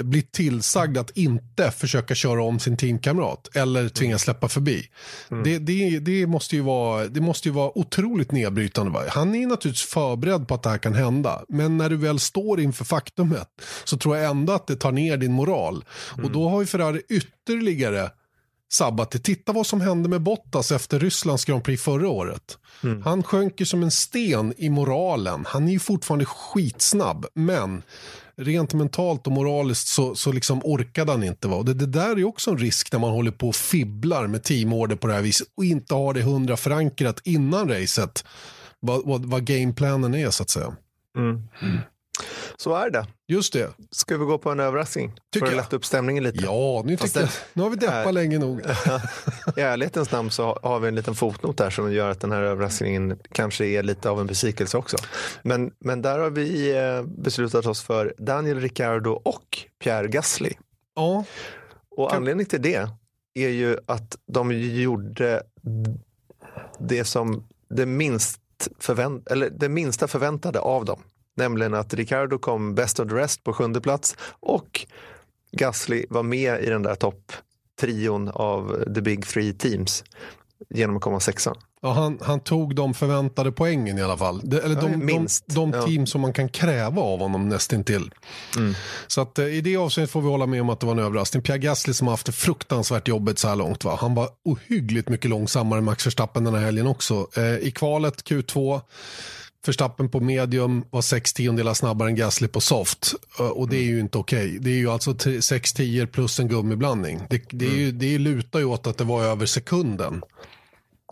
[0.00, 4.86] blir tillsagd att inte försöka köra om sin teamkamrat eller tvingas släppa förbi.
[5.30, 5.44] Mm.
[5.44, 8.92] Det, det, det, måste ju vara, det måste ju vara otroligt nedbrytande.
[8.92, 9.02] Va?
[9.08, 11.44] Han är naturligtvis förberedd på att det här kan hända.
[11.48, 13.48] Men när du väl står inför faktumet
[13.84, 15.84] så tror jag ändå att det tar ner din moral.
[16.14, 16.24] Mm.
[16.24, 18.10] Och då har ju Ferrari ytterligare
[18.72, 19.18] sabbat det.
[19.18, 22.58] Titta vad som hände med Bottas efter Rysslands Grand Prix förra året.
[22.82, 23.02] Mm.
[23.02, 25.44] Han sjönk ju som en sten i moralen.
[25.48, 27.82] Han är ju fortfarande skitsnabb, men
[28.36, 31.48] rent mentalt och moraliskt så, så liksom orkade han inte.
[31.48, 31.62] Va?
[31.62, 34.96] Det, det där är också en risk när man håller på och fibblar med teamorder
[34.96, 38.24] på det här viset och inte har det hundra förankrat innan racet.
[38.80, 40.76] Vad, vad, vad gameplanen är så att säga.
[41.16, 41.42] Mm.
[41.62, 41.78] Mm.
[42.56, 43.06] Så är det.
[43.28, 43.70] Just det.
[43.90, 45.12] Ska vi gå på en överraskning?
[45.32, 46.44] Tycker för att lätta upp stämningen lite.
[46.44, 48.60] Ja, nu, tycker jag, nu har vi deppat äh, länge nog.
[49.56, 52.42] I ärlighetens namn så har vi en liten fotnot där som gör att den här
[52.42, 54.96] överraskningen kanske är lite av en besvikelse också.
[55.42, 60.52] Men, men där har vi eh, beslutat oss för Daniel Ricciardo och Pierre Gasly.
[60.94, 61.24] Ja.
[61.96, 62.16] Och kan...
[62.16, 62.88] anledningen till det
[63.34, 65.42] är ju att de gjorde
[66.78, 68.40] det som det minst
[68.78, 71.02] förvänt eller det minsta förväntade av dem.
[71.36, 74.86] Nämligen att Ricardo kom best of the rest på sjunde plats och
[75.52, 77.32] Gasly var med i den där topp
[77.80, 80.04] trion av the big three teams
[80.70, 81.54] genom att komma sexa.
[81.82, 84.40] Ja, han, han tog de förväntade poängen i alla fall.
[84.44, 85.44] De, eller de, Ja, minst.
[85.46, 85.86] de, de Ja.
[85.86, 88.10] team som man kan kräva av honom nästintill.
[88.56, 88.74] Mm.
[89.06, 90.98] Så att, eh, i det avseendet får vi hålla med om att det var en
[90.98, 91.42] överraskning.
[91.42, 93.84] Pierre Gasly som har haft det fruktansvärt jobbigt så här långt.
[93.84, 93.96] Va?
[94.00, 97.26] Han var ohyggligt mycket långsammare än Max Verstappen den här helgen också.
[97.36, 98.80] Eh, I kvalet Q2
[99.68, 103.14] Verstappen på medium var 6 tiondelar snabbare än Gasly på soft.
[103.38, 104.58] Eh, Och det är ju inte okej.
[104.60, 107.20] Det är ju alltså 6 10 plus en gummiblandning.
[107.30, 110.22] Det, det, är ju, det lutar ju åt att det var över sekunden.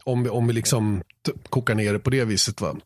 [0.04, 1.02] Om, vi- om vi liksom
[1.48, 2.60] kokar ner det på det viset.
[2.60, 2.76] Va?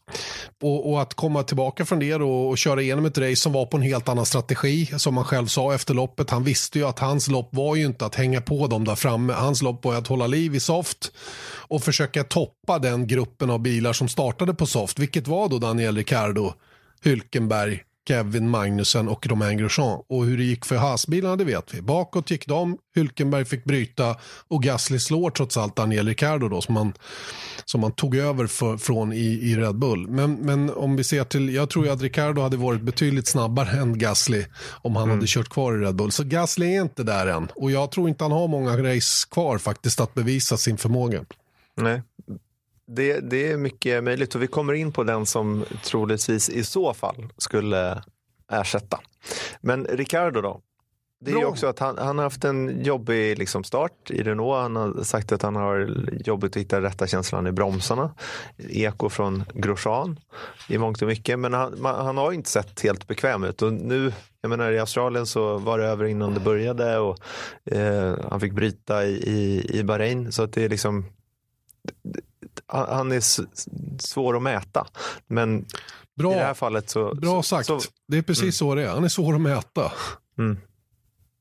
[0.62, 3.66] Och, och att komma tillbaka från det då och köra igenom ett race som var
[3.66, 4.86] på en helt annan strategi.
[4.96, 6.30] Som han själv sa efter loppet.
[6.30, 9.32] Han visste ju att hans lopp var ju inte att hänga på dem där framme.
[9.32, 11.12] Hans lopp var ju att hålla liv i soft
[11.68, 14.98] och försöka toppa den gruppen av bilar som startade på soft.
[14.98, 16.52] Vilket var då Daniel Ricciardo,
[17.04, 20.02] Hülkenberg, Kevin Magnussen och Romain Grosjean.
[20.08, 21.82] Och hur det gick för Haas-bilarna det vet vi.
[21.82, 24.16] Bakåt gick de, Hülkenberg fick bryta
[24.48, 26.92] och Gasly slår trots allt Daniel Ricciardo då som man,
[27.64, 30.08] som man tog över för, från i, i Red Bull.
[30.08, 33.70] Men, men om vi ser till, jag tror ju att Ricciardo hade varit betydligt snabbare
[33.70, 34.44] än Gasly
[34.82, 36.12] om han hade kört kvar i Red Bull.
[36.12, 39.58] Så Gasly är inte där än och jag tror inte han har många race kvar
[39.58, 41.24] faktiskt att bevisa sin förmåga.
[41.76, 42.02] Nej.
[42.86, 46.94] Det, det är mycket möjligt och vi kommer in på den som troligtvis i så
[46.94, 48.02] fall skulle
[48.52, 49.00] ersätta.
[49.60, 50.60] Men Ricardo då?
[51.20, 54.62] Det är ju också att han, han har haft en jobbig liksom, start i Renault.
[54.62, 55.90] Han har sagt att han har
[56.24, 58.14] jobbigt att hitta rätta känslan i bromsarna.
[58.58, 60.20] Eko från Grosjean
[60.68, 61.38] i mångt och mycket.
[61.38, 63.62] Men han, man, han har ju inte sett helt bekväm ut.
[63.62, 67.18] Och nu, jag menar i Australien så var det över innan det började och
[67.64, 70.32] eh, han fick bryta i, i, i Bahrain.
[70.32, 71.04] Så att det är liksom
[72.68, 73.20] han är
[74.02, 74.86] svår att mäta.
[75.26, 75.66] Men
[76.16, 76.32] Bra.
[76.32, 77.14] i det här fallet så...
[77.14, 77.66] Bra sagt.
[77.66, 78.88] Så, det är precis så det är.
[78.88, 79.92] Han är svår att mäta.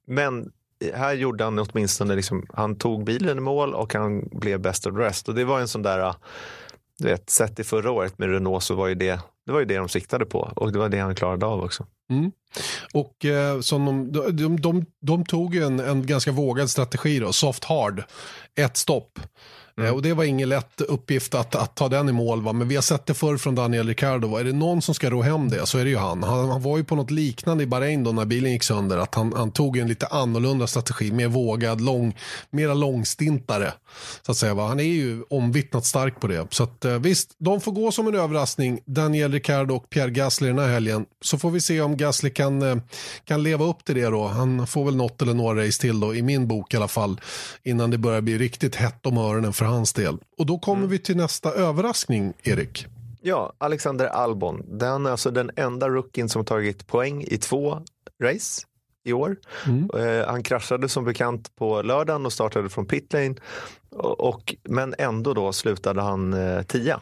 [0.08, 0.52] men
[0.94, 4.94] här gjorde han åtminstone, liksom, han tog bilen i mål och han blev best of
[4.94, 5.30] the rest.
[5.30, 6.16] Och det var en sån där,
[7.00, 9.66] du vet, sett i förra året med Renault så var ju det, det var ju
[9.66, 10.52] det de siktade på.
[10.56, 11.86] Och det var det han klarade av också.
[12.94, 17.34] Och eh, som de, de, de, de tog ju en, en ganska vågad strategi då,
[17.34, 18.04] soft hard,
[18.56, 19.20] ett stopp.
[19.82, 22.54] Eh, och det var ingen lätt uppgift att, att ta den i mål, va?
[22.54, 24.28] men vi har sett det förr från Daniel Ricciardo.
[24.28, 24.40] Va?
[24.40, 26.24] Är det någon som ska ro hem det så är det ju han.
[26.24, 29.16] Han, han var ju på något liknande i Bahrain då när bilen gick sönder, att
[29.16, 32.18] han, han tog en lite annorlunda strategi, mer vågad, lång,
[32.50, 33.74] mera långstintare.
[34.22, 34.68] Så att säga, va?
[34.68, 36.48] Han är ju omvittnat stark på det.
[36.50, 40.48] Så att, eh, visst, de får gå som en överraskning, Daniel Ricciardo och Pierre Gasly
[40.48, 41.06] den här helgen.
[41.22, 42.78] Så får vi se om Gasly kan, eh,
[43.26, 44.28] kan leva upp till det då.
[44.28, 47.22] Han får väl något eller några race till då, i min bok i alla fall,
[47.64, 50.18] innan det börjar bli riktigt hett om öronen för hans del.
[50.38, 52.88] Och då kommer vi till nästa överraskning, Erik.
[53.22, 54.66] Ja, Alexander Albon.
[54.68, 57.82] Den är alltså den enda rookien som tagit poäng i två
[58.24, 58.62] race
[59.06, 59.38] i år.
[60.00, 63.36] Eh, han kraschade som bekant på lördagen och startade från pitlane.
[63.90, 67.02] Och, och, men ändå då slutade han eh, tia.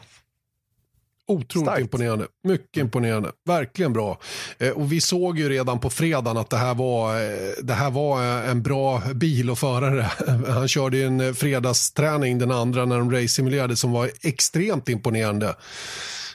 [1.28, 1.80] Otroligt Starkt.
[1.80, 2.26] imponerande.
[2.44, 3.30] Mycket imponerande.
[3.46, 4.18] Verkligen bra.
[4.58, 7.90] Eh, och vi såg ju redan på fredagen att det här var, eh, det här
[7.90, 10.10] var eh, en bra bil och förare.
[10.48, 15.54] Han körde ju en eh, fredagsträning, den andra, när de race-simulerade som var extremt imponerande.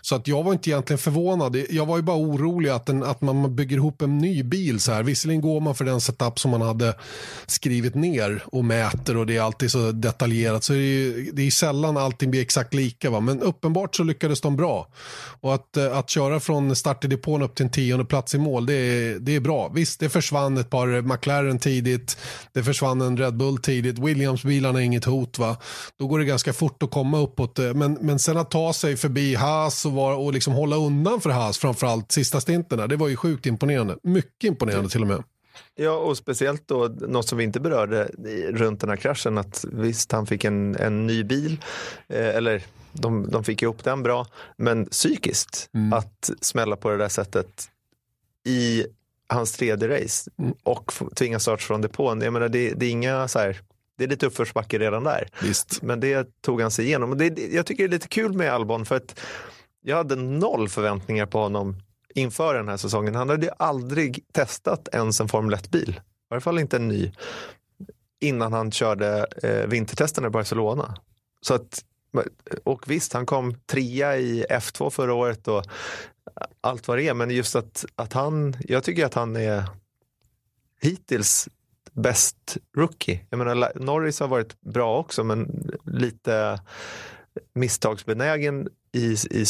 [0.01, 1.55] Så att jag var inte egentligen förvånad.
[1.69, 4.91] Jag var ju bara orolig att, den, att man bygger ihop en ny bil så
[4.91, 5.03] här.
[5.03, 6.93] Visserligen går man för den setup som man hade
[7.47, 10.63] skrivit ner och mäter och det är alltid så detaljerat.
[10.63, 13.09] Så det är ju det är sällan allting blir exakt lika.
[13.09, 13.19] Va?
[13.19, 14.87] Men uppenbart så lyckades de bra.
[15.41, 18.37] Och att, eh, att köra från start i depån upp till en tionde plats i
[18.37, 19.69] mål, det är, det är bra.
[19.69, 22.17] Visst, det försvann ett par McLaren tidigt.
[22.53, 23.99] Det försvann en Red Bull tidigt.
[23.99, 25.39] Williams-bilarna är inget hot.
[25.39, 25.57] va.
[25.99, 27.59] Då går det ganska fort att komma uppåt.
[27.75, 31.29] Men, men sen att ta sig förbi Haas och, var, och liksom hålla undan för
[31.29, 33.97] Haas, framförallt sista stinterna, det var ju sjukt imponerande.
[34.03, 35.23] Mycket imponerande till och med.
[35.75, 38.05] Ja, och speciellt då något som vi inte berörde
[38.51, 41.57] runt den här kraschen, att visst, han fick en, en ny bil,
[42.07, 47.09] eh, eller de, de fick ihop den bra, men psykiskt att smälla på det där
[47.09, 47.69] sättet
[48.47, 48.85] i
[49.27, 50.31] hans tredje race
[50.63, 53.57] och få- tvingas starta från depån, jag menar det, det är inga så här,
[53.97, 55.27] det är lite uppförsbacke redan där.
[55.43, 55.81] Visst.
[55.81, 57.09] Men det tog han sig igenom.
[57.09, 59.19] Och det- jag tycker det är lite kul med Albon för att
[59.89, 61.75] jag hade noll förväntningar på honom
[62.15, 63.15] inför den här säsongen.
[63.15, 65.89] Han hade ju aldrig testat ens en Formel 1-bil.
[65.89, 67.11] I varje fall inte en ny.
[68.21, 70.97] Innan han körde eh, vintertesterna i Barcelona.
[71.41, 71.85] Så att,
[72.63, 75.63] och visst, han kom trea i F2 förra året och
[76.61, 77.13] allt vad det är.
[77.13, 79.63] Men just att, att han, jag tycker att han är
[80.81, 81.49] hittills
[81.91, 83.25] bäst rookie.
[83.29, 86.59] Jag menar, Norris har varit bra också, men lite
[87.53, 89.45] misstagsbenägen i, i,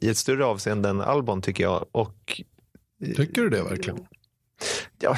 [0.00, 1.84] i ett större avseende än Albon tycker jag.
[1.92, 2.42] Och,
[3.16, 3.98] Tycker du det verkligen?
[5.00, 5.16] ja,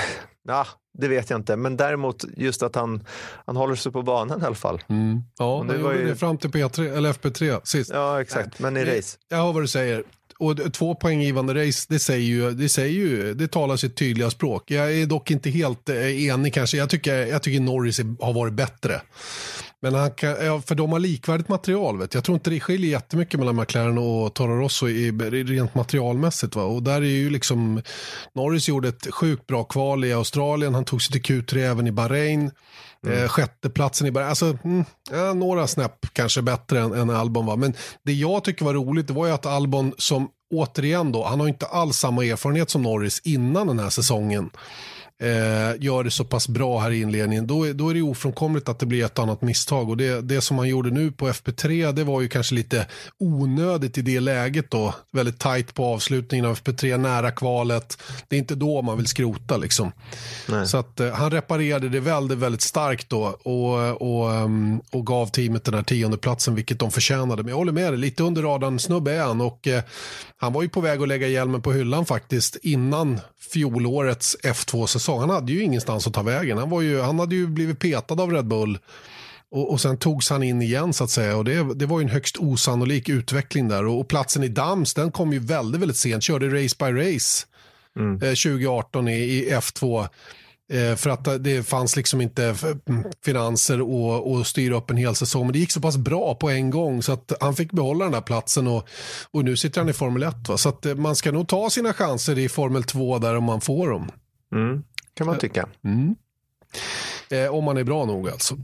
[0.48, 0.66] Ja,
[0.98, 3.04] det vet jag inte, men däremot just att han,
[3.46, 4.82] han håller sig på banan i alla fall.
[4.88, 5.20] Mm.
[5.38, 7.90] Ja, det han var ju- det fram till P3, eller FP3 sist.
[7.94, 9.18] Ja, exakt, men i race.
[9.28, 10.04] Jag hör vad du säger.
[10.38, 14.70] Och två poänggivande race, det säger ju, det säger ju, det talar sitt tydliga språk.
[14.70, 16.76] Jag är dock inte helt eh, enig kanske.
[16.76, 19.00] Jag tycker, jag tycker Norris har varit bättre.
[19.82, 21.98] Men han kan, ja, för de har likvärdigt material.
[21.98, 22.14] Vet.
[22.14, 26.56] Jag tror inte det skiljer jättemycket mellan McLaren och Toro Rosso i, rent materialmässigt.
[26.56, 26.62] Va?
[26.62, 27.82] Och där är ju liksom,
[28.34, 30.74] Norris gjorde ett sjukt bra kval i Australien.
[30.74, 32.50] Han tog sig till Q3 även i Bahrain.
[33.06, 34.28] Eh, sjätteplatsen i Bahrain.
[34.28, 37.56] Alltså, mm, ja, några snäpp kanske bättre än, än Albon var.
[37.56, 41.40] Men det jag tycker var roligt det var ju att Albon som återigen då, han
[41.40, 44.50] har inte alls samma erfarenhet som Norris innan den här säsongen
[45.20, 45.28] eh,
[45.84, 48.78] gör det så pass bra här i inledningen, då, är- då är det ofrånkomligt att
[48.78, 49.88] det blir ett annat misstag.
[49.90, 52.86] Och det, det som han gjorde nu på FP3, det var ju kanske lite
[53.18, 54.94] onödigt i det läget då.
[55.12, 57.98] Väldigt tajt på avslutningen av FP3, nära kvalet.
[58.28, 59.92] Det är inte då man vill skrota liksom.
[60.48, 60.66] Nej.
[60.68, 65.26] Så att eh, han reparerade det väldigt, väldigt starkt då och, och, ehm, och gav
[65.26, 67.42] teamet den här tionde platsen vilket de förtjänade.
[67.42, 69.82] Men jag håller med dig, lite under radarn snubbe är han och eh,
[70.36, 73.20] han var ju på väg att lägga hjälmen på hyllan faktiskt innan
[73.52, 75.09] fjolårets F2-säsong.
[75.18, 76.58] Han hade ju ingenstans att ta vägen.
[76.58, 78.78] Han, var ju, han hade ju blivit petad av Red Bull
[79.50, 81.36] och, och sen togs han in igen så att säga.
[81.36, 83.86] Och det, det var en högst osannolik utveckling där.
[83.86, 86.22] Och, och platsen i Dams, den kom ju väldigt, väldigt sent.
[86.22, 87.46] Körde race by race
[87.98, 90.08] eh, 2018 i, i F2.
[90.72, 92.54] Eh, för att det fanns liksom inte
[92.88, 95.46] mm, finanser och, och styra upp en hel säsong.
[95.46, 98.14] Men det gick så pass bra på en gång så att han fick behålla den
[98.14, 98.88] här platsen och,
[99.30, 100.48] och nu sitter han i Formel 1.
[100.48, 100.56] Va?
[100.56, 103.60] Så att eh, man ska nog ta sina chanser i Formel 2 där om man
[103.60, 104.10] får dem.
[104.54, 104.82] Mm,
[105.20, 105.68] kan man tycka.
[107.30, 108.56] Eh, om man är bra nog alltså.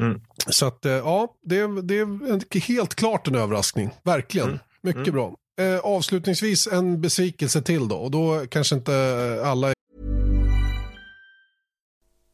[0.00, 0.20] Mm.
[0.46, 3.90] Så att eh, ja, det, det är en- helt klart en överraskning.
[4.02, 4.58] Verkligen.
[4.82, 5.34] Mycket bra.
[5.60, 7.96] Eh, avslutningsvis en besvikelse till då.
[7.96, 9.72] Och då kanske inte eh, alla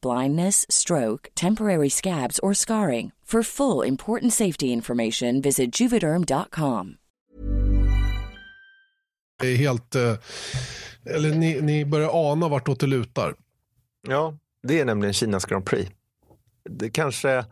[0.00, 3.12] blindness, stroke, temporary scabs, or scarring.
[3.24, 6.96] For full important safety information, visit juvederm.com.
[9.42, 9.94] är helt...
[9.94, 10.14] Eh,
[11.04, 13.34] eller ni, ni börjar ana vartåt det lutar.
[14.08, 15.90] Ja, det är nämligen Kinas Grand Prix.
[16.70, 17.44] Det kanske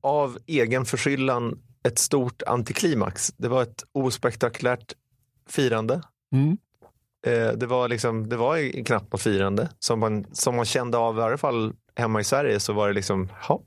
[0.00, 3.32] av egen förskyllan ett stort antiklimax.
[3.36, 4.92] Det var ett ospektakulärt
[5.48, 6.02] firande.
[6.32, 6.56] Mm.
[7.24, 11.18] Eh, det var liksom, det var knappt något firande som man, som man kände av
[11.18, 13.60] i alla fall hemma i Sverige så var det liksom, ja,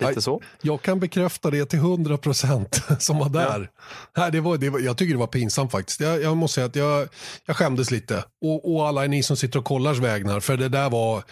[0.00, 0.42] lite så.
[0.62, 3.70] Jag kan bekräfta det till 100 procent som var där.
[4.16, 6.00] Nej, det var, det var, jag tycker det var pinsamt faktiskt.
[6.00, 7.08] Jag, jag måste säga att jag,
[7.46, 8.24] jag skämdes lite.
[8.40, 10.40] Och, och alla ni som sitter och kollars vägnar.
[10.40, 11.22] För det där var,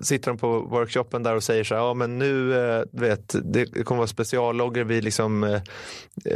[0.00, 3.84] sitter de på workshopen där och säger så här, ja men nu, eh, vet, det
[3.84, 5.60] kommer vara speciallogger, vi liksom eh,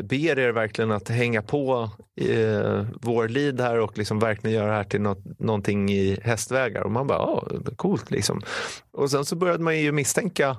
[0.02, 4.76] ber er verkligen att hänga på eh, vår lead här och liksom verkligen göra det
[4.76, 6.82] här till något, någonting i hästvägar.
[6.82, 8.42] Och man bara, ja, coolt liksom.
[8.90, 10.56] Och sen så började man ju misstänka,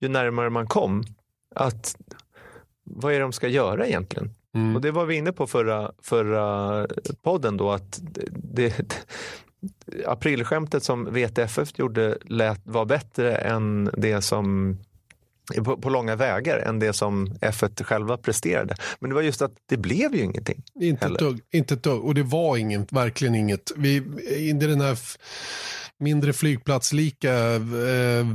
[0.00, 1.04] ju närmare man kom,
[1.54, 1.96] att
[2.84, 4.30] vad är det de ska göra egentligen?
[4.74, 6.86] Och det var vi inne på förra, förra
[7.22, 8.00] podden då, att
[8.32, 8.94] det,
[10.06, 14.78] aprilskämtet som VTFF gjorde lät, var bättre än det som
[15.56, 18.74] på, på, långa vägar än det som F1 själva presterade.
[19.00, 20.62] Men det var just att det blev ju ingenting.
[20.80, 22.04] Inte ett dugg, inte ett dugg.
[22.04, 23.72] Och det var inget, verkligen inget.
[23.76, 23.96] Vi,
[24.36, 24.98] i den här
[26.00, 28.26] mindre flygplatslika eh,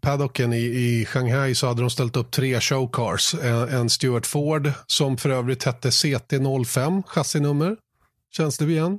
[0.00, 3.34] paddocken i, i Shanghai så hade de ställt upp tre showcars.
[3.34, 7.76] En, en Stuart Ford som för övrigt hette CT05, chassinummer.
[8.36, 8.98] Känns det igen?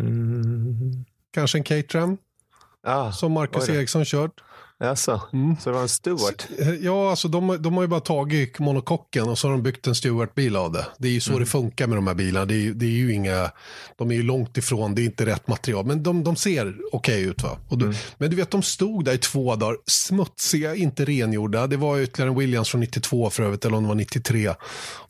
[0.00, 1.04] Mm.
[1.30, 2.18] Kanske en Caterham?
[2.82, 4.42] Ah, som Marcus Eriksson kört.
[4.80, 5.56] Alltså, mm.
[5.60, 6.46] Så det var en Stewart?
[6.58, 9.86] Eh, ja, alltså de, de har ju bara tagit monokocken och så har de byggt
[9.86, 10.86] en Stewart-bil av det.
[10.98, 11.40] Det är ju så mm.
[11.40, 12.46] det funkar med de här bilarna.
[12.46, 13.50] Det är, det är ju inga,
[13.96, 15.86] de är ju långt ifrån, det är inte rätt material.
[15.86, 17.42] Men de, de ser okej okay ut.
[17.42, 17.58] Va?
[17.70, 17.96] Du, mm.
[18.18, 21.66] Men du vet, de stod där i två dagar, smutsiga, inte rengjorda.
[21.66, 24.54] Det var ytterligare en Williams från 92 för övrigt, eller om det var 93.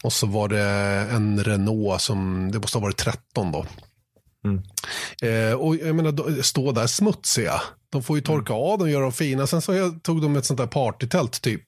[0.02, 0.62] Och så var det
[1.10, 3.66] en Renault som, det måste ha varit 13 då.
[4.44, 4.62] Mm.
[5.22, 7.60] Eh, och jag menar, stå där smutsiga.
[7.90, 8.64] De får ju torka mm.
[8.64, 9.46] av dem och göra dem fina.
[9.46, 11.64] Sen så tog de ett sånt där partytält typ.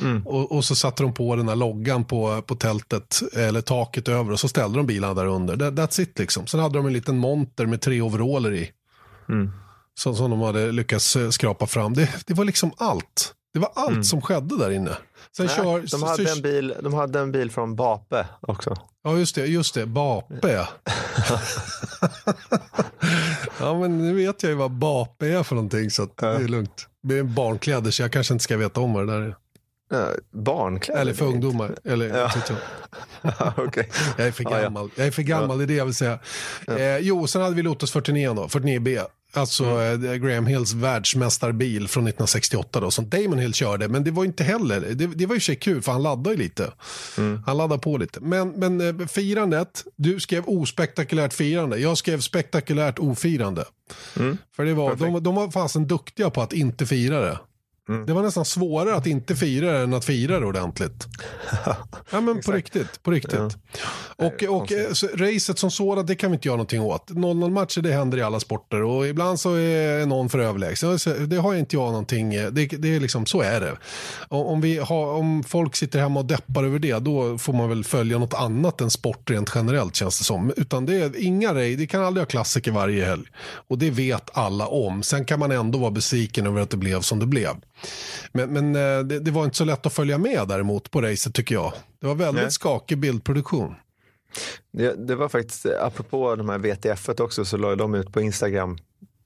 [0.00, 0.26] Mm.
[0.26, 4.32] Och, och, så satte de på den här loggan på, på tältet, eller taket över
[4.32, 5.56] och så ställde de bilarna där under.
[5.56, 6.46] That, that's it liksom.
[6.46, 8.70] Sen hade de en liten monter med tre overaller i.
[9.28, 9.50] Mm.
[9.94, 11.94] Som, som de hade lyckats eh, skrapa fram.
[11.94, 13.34] Det, det var liksom allt.
[13.52, 14.04] Det var allt mm.
[14.04, 14.96] som skedde där inne.
[15.36, 18.76] Sen Nej, kör, de, hade en bil, de hade en bil från Bape också.
[19.04, 19.46] Ja, just det.
[19.46, 19.86] Just det.
[19.86, 20.68] Bape.
[23.60, 26.88] ja, men nu vet jag ju vad Bape är för någonting så det är lugnt.
[27.02, 29.36] Det är barnkläder så jag kanske inte ska veta om vad det där är.
[29.90, 31.00] Ja, barnkläder?
[31.00, 31.76] Eller för ungdomar.
[31.84, 32.32] Eller, ja.
[33.56, 33.84] okay.
[34.18, 34.90] Jag är för gammal.
[34.94, 36.18] Jag är för gammal, det är det jag vill säga.
[36.68, 39.06] Eh, jo, sen hade vi Lotus 49 då, 49B.
[39.36, 40.04] Alltså mm.
[40.04, 43.88] Eh, Graham Hills världsmästarbil från 1968 då, som Damon Hill körde.
[43.88, 46.42] Men det var inte heller, det, det var ju sig kul för han laddade ju
[46.42, 46.72] lite.
[47.18, 47.42] Mm.
[47.46, 48.20] Han laddade på lite.
[48.20, 51.78] Men, men eh, firandet, du skrev ospektakulärt firande.
[51.78, 53.64] Jag skrev spektakulärt ofirande.
[54.16, 54.38] Mm.
[54.56, 57.38] För det var, de, de var fasen duktiga på att inte fira det.
[57.88, 58.06] Mm.
[58.06, 61.06] Det var nästan svårare att inte fira det än att fira det ordentligt.
[62.10, 63.02] ja, men på riktigt.
[63.02, 63.34] På riktigt.
[64.18, 64.26] Ja.
[64.26, 67.10] Och, och så, racet som sådant, det kan vi inte göra någonting åt.
[67.10, 70.98] 0-0 matcher, det händer i alla sporter och ibland så är någon för överlägsen.
[71.28, 73.76] Det har inte jag någonting, det, det är liksom, så är det.
[74.28, 77.84] Om, vi har, om folk sitter hemma och deppar över det, då får man väl
[77.84, 80.52] följa något annat än sport rent generellt känns det som.
[80.56, 83.24] Utan det är inga race, det kan aldrig ha klassiker varje helg.
[83.68, 85.02] Och det vet alla om.
[85.02, 87.56] Sen kan man ändå vara besviken över att det blev som det blev.
[88.32, 91.34] Men, men eh, det, det, var inte så lätt att följa med däremot på racet
[91.34, 91.72] tycker jag.
[92.00, 92.52] Det var väldigt Nej.
[92.52, 93.74] skakig bildproduktion.
[94.72, 98.78] Det, det, var faktiskt, apropå de här VTF också, så la de ut på Instagram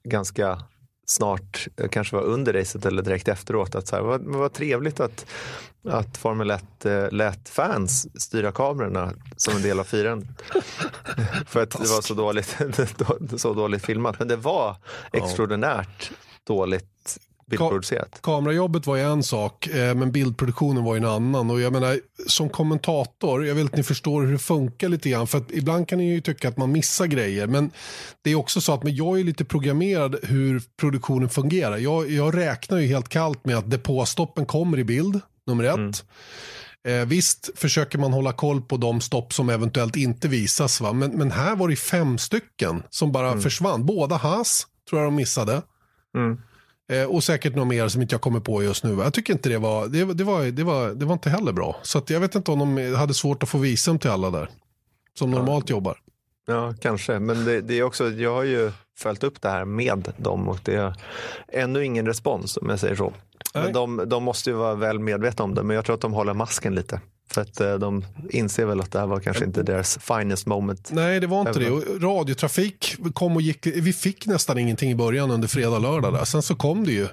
[0.03, 0.63] ganska
[1.05, 4.99] snart, eh, kanske var under racet eller direkt efteråt, att så här, vad, vad trevligt
[4.99, 5.25] att,
[5.89, 10.29] att Formel 1 eh, lät fans styra kamerorna som en del av firandet.
[11.45, 12.57] För att det var så dåligt,
[13.41, 14.19] så dåligt filmat.
[14.19, 14.75] Men det var
[15.13, 16.11] extraordinärt
[16.47, 17.17] dåligt
[17.51, 18.11] bildproducerat.
[18.11, 21.51] Ka kamerajobbet var ju en sak, eh, men bildproduktionen var ju en annan.
[21.51, 25.27] Och jag menar, som kommentator, jag vill att ni förstår hur det funkar lite grann.
[25.27, 27.47] För att ibland kan ni ju tycka att man missar grejer.
[27.47, 27.71] Men
[28.21, 31.77] det är också så att men jag är lite programmerad hur produktionen fungerar.
[31.77, 35.75] Jag, jag räknar ju helt kallt med att depåstoppen kommer i bild, nummer ett.
[35.75, 35.91] Mm.
[36.87, 40.81] Eh, visst försöker man hålla koll på de stopp som eventuellt inte visas.
[40.81, 40.93] Va?
[40.93, 43.41] Men, men här var det fem stycken som bara mm.
[43.41, 43.85] försvann.
[43.85, 45.61] Båda Haas tror jag de missade.
[46.15, 46.37] Mm.
[46.91, 48.97] Eh, och säkert något mer som inte jag kommer på just nu.
[48.99, 51.75] Jag tycker inte det var, det, det var, det var, det var inte heller bra.
[51.81, 54.49] Så jag vet inte om de hade svårt att få visum till alla där.
[55.13, 55.75] Som normalt ja.
[55.75, 55.97] jobbar.
[56.47, 57.19] Ja, kanske.
[57.19, 60.59] Men det, det, är också, jag har ju följt upp det här med dem och
[60.63, 60.95] det är
[61.47, 63.13] ännu ingen respons om jag säger så.
[63.53, 66.13] Men de, de måste ju vara väl medvetna om det, men jag tror att de
[66.13, 67.01] håller masken lite.
[67.31, 70.89] För att eh, de inser väl att det här var kanske inte deras finest moment.
[70.93, 71.71] Nej, det var inte det.
[71.71, 73.67] Och radiotrafik kom och gick.
[73.67, 76.13] Vi fick nästan ingenting i början under fredag och lördag.
[76.13, 76.25] Där.
[76.25, 77.07] Sen så kom det ju.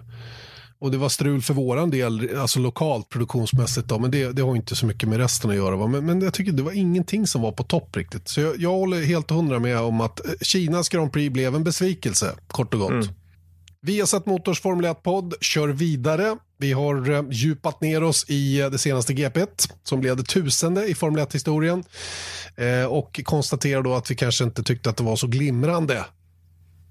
[0.80, 3.88] Och det var strul för våran del, alltså lokalt produktionsmässigt.
[3.88, 5.76] Då, men det, det har inte så mycket med resten att göra.
[5.76, 5.86] Va?
[5.86, 8.28] Men, men jag tycker det var ingenting som var på topp riktigt.
[8.28, 11.54] Så jag, jag håller helt och hundra med om att eh, Kinas Grand Prix blev
[11.54, 12.90] en besvikelse, kort och gott.
[12.90, 13.08] Mm.
[13.80, 16.36] Vi har sett Motors Formel 1-podd kör vidare.
[16.56, 19.46] Vi har eh, djupat ner oss i eh, det senaste GP
[19.82, 21.84] som blev det tusende i Formel 1-historien.
[22.56, 26.04] Eh, och konstaterar då att vi kanske inte tyckte att det var så glimrande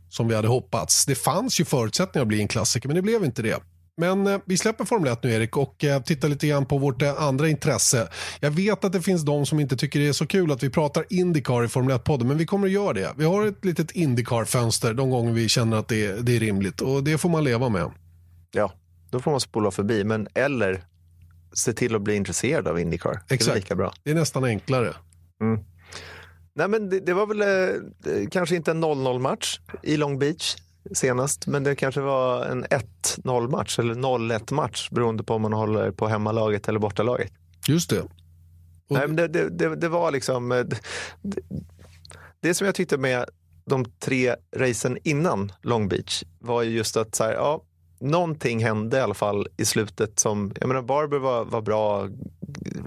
[0.09, 1.05] som vi hade hoppats.
[1.05, 3.59] Det fanns ju förutsättningar att bli en klassiker, men det blev inte det.
[3.99, 7.01] Men eh, vi släpper Formel 1 nu Erik och eh, tittar lite grann på vårt
[7.01, 8.09] eh, andra intresse.
[8.39, 10.69] Jag vet att det finns de som inte tycker det är så kul att vi
[10.69, 13.13] pratar Indycar i Formel 1-podden, men vi kommer att göra det.
[13.17, 17.03] Vi har ett litet Indycar-fönster de gånger vi känner att det, det är rimligt och
[17.03, 17.91] det får man leva med.
[18.51, 18.71] Ja,
[19.09, 20.83] då får man spola förbi, men eller
[21.53, 23.21] se till att bli intresserad av Indycar.
[23.29, 23.45] Exakt.
[23.45, 23.93] Det är lika bra.
[24.03, 24.93] Det är nästan enklare.
[25.41, 25.59] Mm.
[26.55, 30.55] Nej, men det, det var väl eh, kanske inte en 0-0 match i Long Beach
[30.91, 35.53] senast, men det kanske var en 1-0 match eller 0-1 match beroende på om man
[35.53, 37.31] håller på hemmalaget eller bortalaget.
[37.67, 38.01] Just det.
[38.01, 38.11] Och...
[38.89, 40.49] Nej, men det, det, det, det var liksom...
[41.21, 41.39] Det,
[42.39, 43.25] det som jag tyckte med
[43.65, 47.63] de tre racen innan Long Beach var ju just att så här, ja,
[47.99, 52.09] någonting hände i alla fall i slutet som, jag menar Barber var, var bra,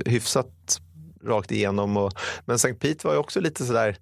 [0.06, 0.80] hyfsat
[1.24, 1.96] rakt igenom.
[1.96, 2.12] Och,
[2.44, 2.74] men St.
[2.74, 3.96] Pete var ju också lite sådär,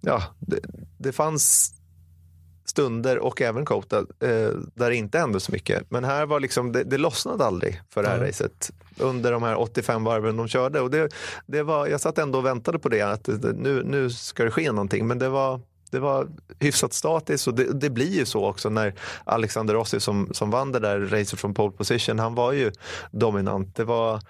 [0.00, 0.60] ja, det,
[0.98, 1.74] det fanns
[2.72, 5.90] stunder och även Kota eh, där det inte hände så mycket.
[5.90, 8.26] Men här var liksom, det, det lossnade aldrig för det här mm.
[8.26, 10.80] racet under de här 85 varven de körde.
[10.80, 11.08] Och det,
[11.46, 14.72] det var, jag satt ändå och väntade på det, att nu, nu ska det ske
[14.72, 15.06] någonting.
[15.06, 15.60] Men det var,
[15.90, 18.94] det var hyfsat statiskt och det, det, blir ju så också när
[19.24, 22.72] Alexander Rossi som, som vann det där racet från pole position, han var ju
[23.10, 23.76] dominant.
[23.76, 24.20] Det var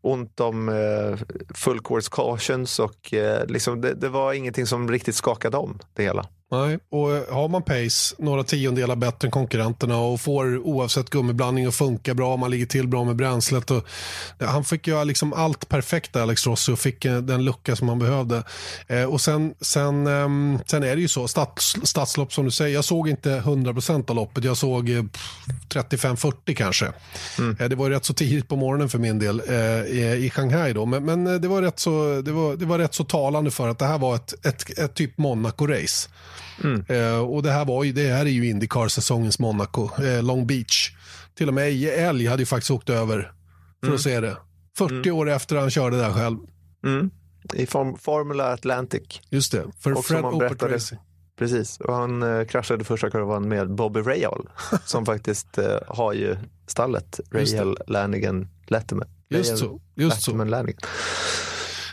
[0.00, 1.18] ont om eh,
[1.54, 6.02] full course cautions och eh, liksom det, det var ingenting som riktigt skakade om det
[6.02, 6.26] hela.
[6.52, 11.66] Nej, och eh, har man pace några tiondelar bättre än konkurrenterna och får oavsett gummiblandning
[11.66, 13.70] att funka bra, man ligger till bra med bränslet.
[13.70, 13.86] Och,
[14.38, 17.98] han fick göra liksom allt perfekt Alex Rossi och fick eh, den lucka som han
[17.98, 18.42] behövde.
[18.86, 22.74] Eh, och sen, sen, eh, sen är det ju så, stats, stadslopp som du säger,
[22.74, 25.02] jag såg inte 100% av loppet, jag såg eh,
[25.68, 26.92] 35-40 kanske.
[27.38, 27.56] Mm.
[27.60, 29.42] Eh, det var rätt så tidigt på morgonen för min del
[29.88, 32.94] i, i Shanghai då, men, men, det, var rätt så, det, var, det var rätt
[32.94, 36.08] så talande för att det här var ett, ett, ett typ Monaco-race.
[36.64, 36.84] Mm.
[36.88, 40.90] Eh, och det här, var ju, det här är ju Indycar-säsongens Monaco, eh, Long Beach.
[41.34, 43.32] Till och med Älg hade ju faktiskt åkt över
[43.80, 43.94] för mm.
[43.94, 44.36] att se det.
[44.78, 45.14] 40 mm.
[45.14, 46.38] år efter han körde där själv.
[46.84, 47.10] Mm.
[47.54, 49.20] I form, Formula Atlantic.
[49.30, 51.00] Just det, för och Fred Opert Racing.
[51.38, 54.48] Precis, och han eh, kraschade första kurvan med Bobby Rahal
[54.84, 56.36] som faktiskt eh, har ju
[56.66, 57.20] stallet.
[57.30, 59.08] Rahal, Lanigan, Letterman.
[59.28, 59.80] Just så.
[59.94, 60.50] Just Letterman, så.
[60.50, 60.80] Lanigan.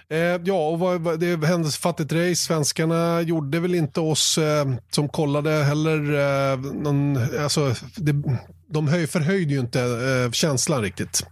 [0.09, 2.35] Eh, ja, och vad, det händelsefattigt race.
[2.35, 8.23] Svenskarna gjorde väl inte oss eh, som kollade heller eh, någon, alltså, det,
[8.69, 11.25] de höj, förhöjde ju inte eh, känslan riktigt.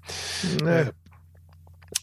[0.61, 0.85] Nej.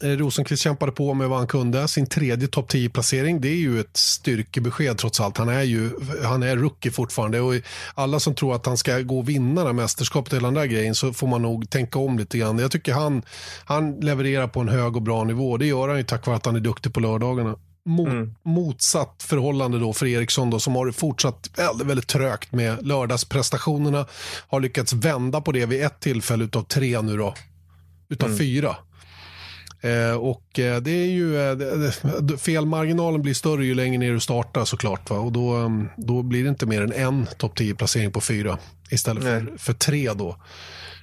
[0.03, 1.88] Eh, Rosenqvist kämpade på med vad han kunde.
[1.88, 5.38] Sin tredje topp 10-placering, det är ju ett styrkebesked trots allt.
[5.38, 5.90] Han är ju
[6.24, 7.55] han är rookie fortfarande och
[7.94, 10.94] alla som tror att han ska gå och vinna det mästerskapet hela den där grejen
[10.94, 12.59] så får man nog tänka om lite grann.
[12.59, 13.22] Jag tycker han,
[13.64, 15.57] han levererar på en hög och bra nivå.
[15.57, 17.57] Det gör han ju tack vare att han är duktig på lördagarna.
[17.84, 18.34] Mot, mm.
[18.42, 24.07] Motsatt förhållande då för Eriksson då, som har fortsatt väldigt, väldigt trögt med lördagsprestationerna.
[24.48, 27.34] Har lyckats vända på det vid ett tillfälle utav tre nu då.
[28.09, 28.38] Utav mm.
[28.38, 28.76] fyra.
[29.82, 34.64] Eh, och eh, det är ju, eh, felmarginalen blir större ju längre ner du startar
[34.64, 35.10] såklart.
[35.10, 35.18] Va?
[35.18, 38.58] Och då, um, då blir det inte mer än en topp 10-placering på fyra
[38.90, 40.28] istället för, för tre då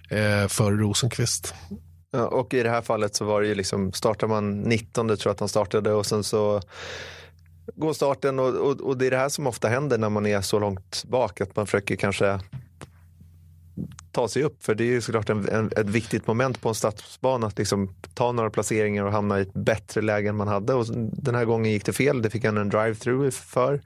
[0.10, 1.54] eh, för Rosenqvist.
[2.12, 5.20] Ja, och i det här fallet så var det ju liksom, startar man 19 tror
[5.24, 6.62] jag att han startade och sen så
[7.76, 10.42] går starten och, och, och, det är det här som ofta händer när man är
[10.42, 12.40] så långt bak att man försöker kanske
[14.12, 14.64] ta sig upp.
[14.64, 17.96] För det är ju såklart en, en, ett viktigt moment på en stadsbana att liksom
[18.14, 20.74] ta några placeringar och hamna i ett bättre läge än man hade.
[20.74, 22.22] Och den här gången gick det fel.
[22.22, 23.82] Det fick han en drive-through för.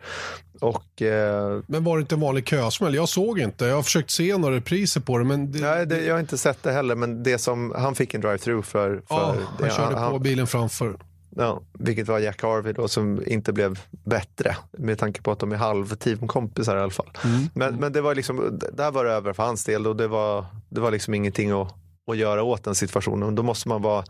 [0.59, 1.59] Och, eh...
[1.67, 2.95] Men var det inte en vanlig kösmäll?
[2.95, 3.65] Jag såg inte.
[3.65, 5.24] Jag har försökt se några repriser på det.
[5.24, 5.59] Men det...
[5.59, 6.95] Nej, det, jag har inte sett det heller.
[6.95, 8.89] Men det som, han fick en drive-through för.
[8.89, 10.97] för ja, han körde han, på bilen framför.
[11.36, 15.51] Ja, vilket var Jack Harvey då som inte blev bättre med tanke på att de
[15.51, 17.09] är halvteamkompisar i alla fall.
[17.23, 17.49] Mm.
[17.53, 20.45] Men, men det var liksom, där var det över för hans del och det var,
[20.69, 21.75] det var liksom ingenting att,
[22.11, 23.36] att göra åt den situationen.
[23.36, 24.03] Då måste man vara,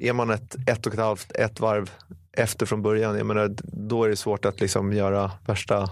[0.00, 1.90] är man ett, ett och ett halvt, ett varv
[2.32, 5.90] efter från början, jag menar, då är det svårt att liksom göra värsta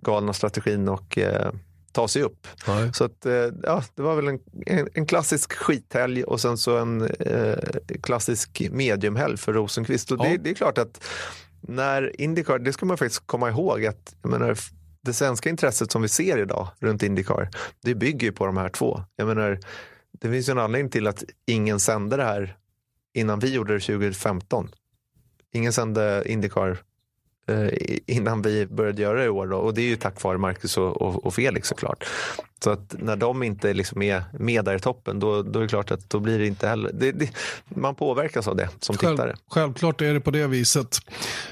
[0.00, 1.52] galna strategin och eh,
[1.92, 2.46] ta sig upp.
[2.66, 2.90] Nej.
[2.94, 4.40] Så att, eh, ja, det var väl en,
[4.94, 7.58] en, klassisk skithelg och sen så en eh,
[8.02, 10.12] klassisk mediumhelg för Rosenqvist.
[10.12, 10.30] Och ja.
[10.30, 11.04] det, det, är klart att
[11.60, 14.58] när Indycar, det ska man faktiskt komma ihåg att jag menar,
[15.02, 17.50] det svenska intresset som vi ser idag runt Indycar,
[17.82, 19.02] det bygger ju på de här två.
[19.16, 19.58] Jag menar,
[20.20, 22.56] det finns ju en anledning till att ingen sände det här
[23.14, 24.70] innan vi gjorde det 2015.
[25.54, 26.78] Ingen sände Indycar
[27.46, 29.46] Eh, innan vi började göra det i år.
[29.46, 29.56] Då.
[29.56, 32.04] Och det är ju tack vare Marcus och, och, och Felix såklart.
[32.64, 35.68] Så att när de inte liksom är med där i toppen då, då är det
[35.68, 36.90] klart att då blir det inte heller.
[36.94, 37.30] Det, det,
[37.68, 39.36] man påverkas av det som Själv, tittare.
[39.50, 40.98] Självklart är det på det viset.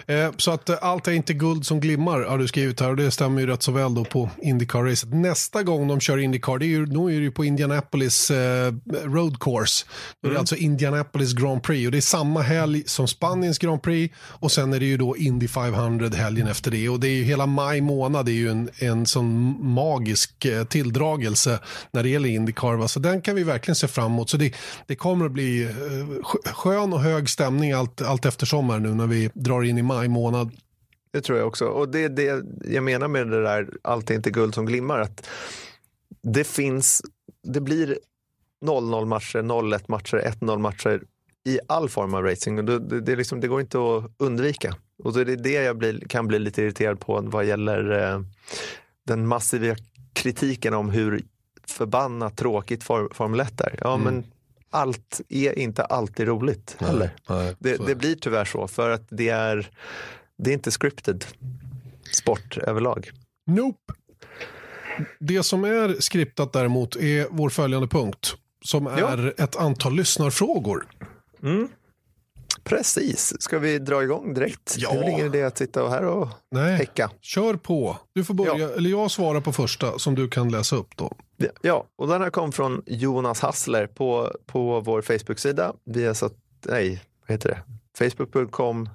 [0.06, 2.96] Eh, så att eh, allt är inte guld som glimmar har du skrivit här och
[2.96, 5.14] det stämmer ju rätt så väl då på Indycar-racet.
[5.14, 8.74] Nästa gång de kör Indycar, det är ju, då är det ju på Indianapolis eh,
[9.04, 9.86] Road Course.
[10.22, 10.40] Då är det mm.
[10.40, 14.72] alltså Indianapolis Grand Prix och det är samma helg som Spaniens Grand Prix och sen
[14.72, 17.80] är det ju då Indy 500 helgen efter det och det är ju hela maj
[17.80, 21.61] månad det är ju en, en sån magisk eh, tilldragelse tilldragelse
[21.92, 22.86] när det gäller Indycar.
[22.86, 24.30] Så den kan vi verkligen se fram emot.
[24.30, 24.55] Så det,
[24.86, 29.07] det kommer att bli eh, skön och hög stämning allt, allt eftersom här nu när
[29.07, 30.51] vi drar in i maj månad.
[31.12, 31.64] det tror jag också.
[31.66, 35.01] Och det är det jag menar med det där, allt är inte guld som glimmar.
[35.01, 35.26] Att
[36.22, 37.03] det finns,
[37.44, 37.98] det blir
[38.64, 41.03] 0-0 matcher, 0-1 matcher, 1-0 matcher
[41.46, 42.66] i all form av racing.
[42.66, 44.74] Det, det, det, liksom, det går inte att undvika.
[45.05, 48.20] Och det är det jag blir, kan bli lite irriterad på vad gäller eh,
[49.07, 49.76] den massiva
[50.20, 51.22] kritiken om hur
[51.66, 53.78] förbannat tråkigt for, Formel 1 är.
[53.80, 54.04] Ja, mm.
[54.04, 54.24] men
[54.70, 57.10] allt är inte alltid roligt nej, heller.
[57.28, 59.70] Nej, det, det, blir tyvärr så för att det är,
[60.36, 61.24] det är inte scripted
[62.12, 63.10] sport överlag.
[63.46, 63.92] Nope.
[65.18, 69.44] Det som är skriptat däremot är vår följande punkt som är ja.
[69.44, 70.86] ett antal lyssnarfrågor.
[71.42, 71.68] Mm.
[72.70, 73.42] Precis.
[73.42, 74.74] Ska vi dra igång direkt?
[74.78, 74.90] Ja.
[74.90, 76.76] Det är väl ingen idé att sitta här och Nej.
[76.76, 77.10] häcka.
[77.20, 77.96] Kör på.
[78.14, 78.68] Du får börja, ja.
[78.76, 81.12] eller jag svarar på första som du kan läsa upp då.
[81.60, 85.72] Ja, och den här kom från Jonas Hassler på, på vår Facebook-sida.
[85.84, 86.32] Vi har satt,
[86.66, 87.62] nej, vad heter det?
[88.08, 88.88] Facebook.com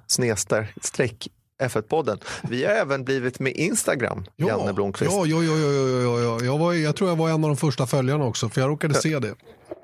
[0.82, 1.28] streck
[1.62, 2.20] F1-podden.
[2.42, 5.12] Vi har även blivit med Instagram, ja, Janne Blomqvist.
[5.12, 6.44] Ja, ja, ja, ja, ja, ja.
[6.44, 8.94] Jag, var, jag tror jag var en av de första följarna också, för jag råkade
[8.94, 9.34] se det.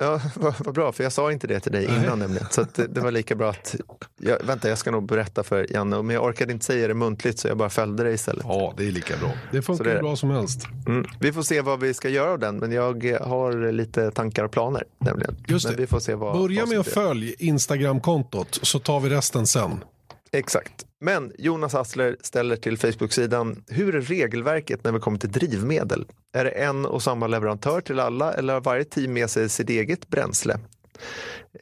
[0.02, 2.46] Ja, vad, vad, bra, för jag sa inte det till dig innan nämligen.
[2.50, 3.74] Så det, det, var lika bra att,
[4.20, 7.38] jag, vänta jag ska nog berätta för Janne, men jag orkade inte säga det muntligt
[7.38, 8.44] så jag bara följde det istället.
[8.48, 9.30] Ja, det är lika bra.
[9.52, 10.66] Det funkar det bra som helst.
[10.86, 11.06] Mm.
[11.20, 14.50] Vi får se vad vi ska göra av den, men jag har lite tankar och
[14.50, 15.36] planer nämligen.
[15.46, 15.74] Just det.
[15.76, 19.84] vi får se vad, Börja vad med att följa Instagram-kontot så tar vi resten sen.
[20.32, 20.86] Exakt.
[21.00, 26.06] Men Jonas Assler ställer till Facebook-sidan, hur är regelverket när vi kommer till drivmedel?
[26.32, 29.70] Är det en och samma leverantör till alla eller har varje team med sig sitt
[29.70, 30.58] eget bränsle?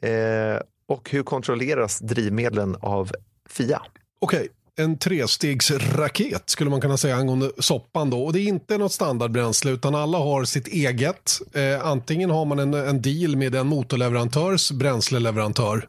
[0.01, 3.11] Eh, och hur kontrolleras drivmedlen av
[3.49, 3.81] FIA?
[4.21, 4.49] Okej, okay.
[4.85, 8.23] en trestegsraket skulle man kunna säga angående soppan då.
[8.23, 11.39] Och det är inte något standardbränsle utan alla har sitt eget.
[11.53, 15.87] Eh, antingen har man en, en deal med en motorleverantörs bränsleleverantör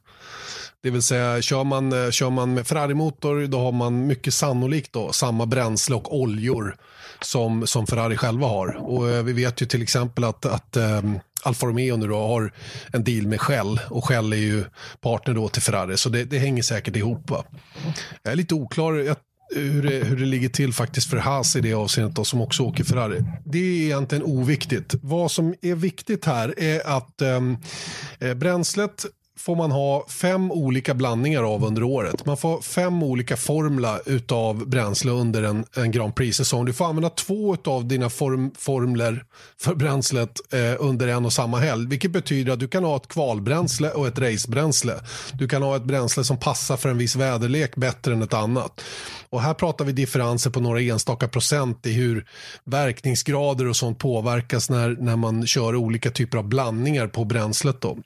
[0.83, 4.93] det vill säga kör man, eh, kör man med Ferrari-motor då har man mycket sannolikt
[4.93, 6.76] då, samma bränsle och oljor
[7.20, 8.76] som, som Ferrari själva har.
[8.76, 12.53] Och eh, vi vet ju till exempel att, att um, Alfa Romeo nu då har
[12.93, 14.64] en deal med Shell och Shell är ju
[15.01, 17.30] partner då till Ferrari så det, det hänger säkert ihop.
[17.30, 17.45] Va?
[18.22, 19.16] Jag är lite oklar jag,
[19.55, 22.62] hur, det, hur det ligger till faktiskt för Haas i det avseendet då, som också
[22.62, 23.24] åker Ferrari.
[23.45, 24.95] Det är egentligen oviktigt.
[25.03, 27.57] Vad som är viktigt här är att um,
[28.37, 29.07] bränslet
[29.39, 32.26] får man ha fem olika blandningar av under året.
[32.26, 36.64] Man får fem olika formla utav bränsle under en, en Grand Prix-säsong.
[36.64, 39.24] Du får använda två av dina form, formler
[39.61, 41.89] för bränslet eh, under en och samma helg.
[41.89, 44.95] Vilket betyder att du kan ha ett kvalbränsle och ett racebränsle.
[45.33, 48.80] Du kan ha ett bränsle som passar för en viss väderlek bättre än ett annat.
[49.30, 52.26] Och här pratar vi differenser på några enstaka procent i hur
[52.64, 57.80] verkningsgrader och sånt påverkas när, när man kör olika typer av blandningar på bränslet.
[57.80, 57.99] Då.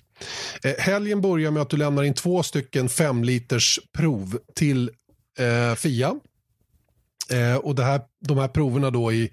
[0.63, 4.91] Eh, helgen börjar med att du lämnar in två stycken fem liters prov till
[5.39, 6.15] eh, FIA.
[7.31, 9.31] Eh, och det här, de här proverna då i,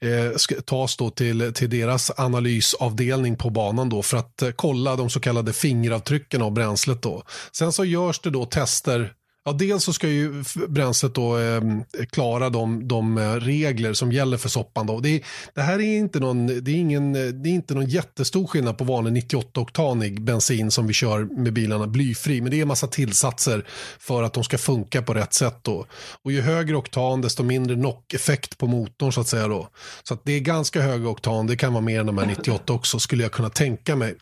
[0.00, 4.96] eh, ska, tas då till, till deras analysavdelning på banan då för att eh, kolla
[4.96, 7.02] de så kallade fingeravtrycken av bränslet.
[7.02, 7.22] Då.
[7.52, 9.12] Sen så görs det då tester
[9.48, 11.62] Ja, dels så ska ju bränslet då eh,
[12.10, 14.86] klara de, de, eh, regler som gäller för soppan.
[14.86, 15.00] Då.
[15.00, 15.22] Det,
[15.54, 18.84] det här är inte, någon, det är, ingen, det är inte någon jättestor skillnad på
[18.84, 22.40] vanlig 98-oktanig bensin som vi kör med bilarna blyfri.
[22.40, 23.64] Men det är en massa tillsatser
[23.98, 25.58] för att de ska funka på rätt sätt.
[25.62, 25.86] Då.
[26.24, 29.48] Och ju högre oktan desto mindre knock-effekt på motorn så att säga.
[29.48, 29.68] Då.
[30.02, 32.72] Så att det är ganska hög oktan, det kan vara mer än de här 98
[32.72, 34.14] också skulle jag kunna tänka mig.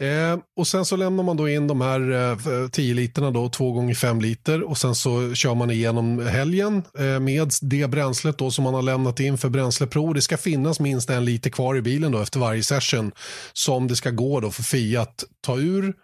[0.00, 3.72] Eh, och sen så lämnar man då in de här eh, 10 literna då, två
[3.72, 8.50] gånger 5 liter och sen så kör man igenom helgen eh, med det bränslet då
[8.50, 10.14] som man har lämnat in för bränsleprov.
[10.14, 13.12] Det ska finnas minst en liter kvar i bilen då efter varje session
[13.52, 15.94] som det ska gå då för Fia att ta ur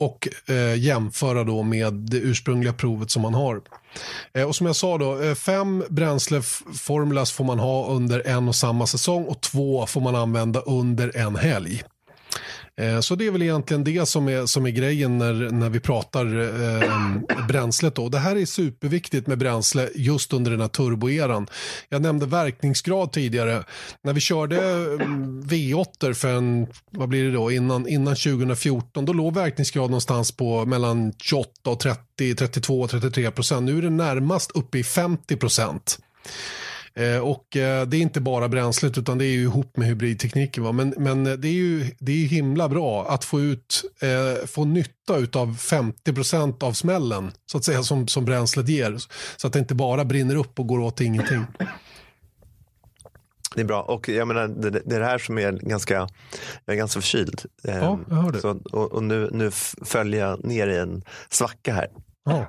[0.00, 3.60] och eh, jämföra då med det ursprungliga provet som man har.
[4.34, 8.54] Eh, och som jag sa då, eh, fem bränsleformulas får man ha under en och
[8.54, 11.82] samma säsong och två får man använda under en helg.
[12.78, 15.80] Eh, så det är väl egentligen det som är, som är grejen när, när vi
[15.80, 17.94] pratar eh, bränslet.
[17.94, 18.08] Då.
[18.08, 21.46] Det här är superviktigt med bränsle just under den här turboeran.
[21.88, 23.64] Jag nämnde verkningsgrad tidigare.
[24.02, 24.60] När vi körde
[25.02, 30.32] mm, V8 för en, vad blir det då, innan, innan 2014, då låg verkningsgrad någonstans
[30.32, 33.66] på mellan 28 och 30, 32 och 33 procent.
[33.66, 35.98] Nu är det närmast uppe i 50 procent.
[36.94, 40.64] Eh, och eh, det är inte bara bränslet utan det är ju ihop med hybridtekniken.
[40.64, 40.72] Va?
[40.72, 45.14] Men, men det är ju det är himla bra att få ut, eh, få nytta
[45.34, 48.98] av 50% av smällen så att säga som, som bränslet ger.
[49.36, 51.44] Så att det inte bara brinner upp och går åt ingenting.
[53.54, 55.94] Det är bra och jag menar det, det är det här som är ganska,
[56.64, 57.42] jag är ganska förkyld.
[57.62, 58.40] Ja, jag hör det.
[58.40, 59.50] Så, och, och nu, nu
[59.84, 61.88] följer jag ner i en svacka här.
[62.24, 62.46] Ja.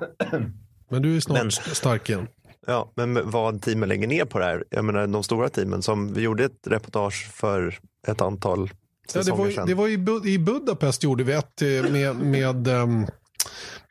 [0.90, 2.26] Men du är snart Men- stark igen.
[2.66, 4.64] Ja, men vad teamen lägger ner på det här.
[4.70, 8.70] Jag menar de stora teamen som vi gjorde ett reportage för ett antal
[9.14, 12.68] Ja, det var, det var i, Bud- i Budapest gjorde vi ett eh, med, med,
[12.68, 13.06] ehm,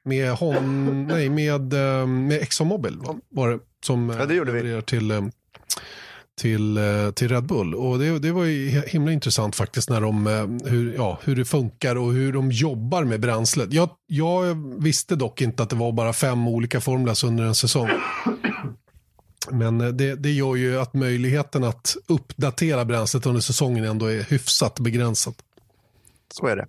[0.03, 3.15] med, hon, nej, med, ehm, med ExxonMobil va?
[3.29, 4.57] var det, som Ja, det gjorde vi.
[4.61, 5.31] levererar till, ehm,
[6.41, 7.75] till, eh, till Red Bull.
[7.75, 11.45] Och det, det var ju himla intressant faktiskt när de, eh, hur, ja, hur det
[11.45, 13.73] funkar och hur de jobbar med bränslet.
[13.73, 17.89] Jag, jag visste dock inte att det var bara fem olika formulas under en säsong.
[19.51, 24.23] Men eh, det, det gör ju att möjligheten att uppdatera bränslet under säsongen ändå är
[24.23, 25.35] hyfsat begränsat.
[26.33, 26.67] Så är det.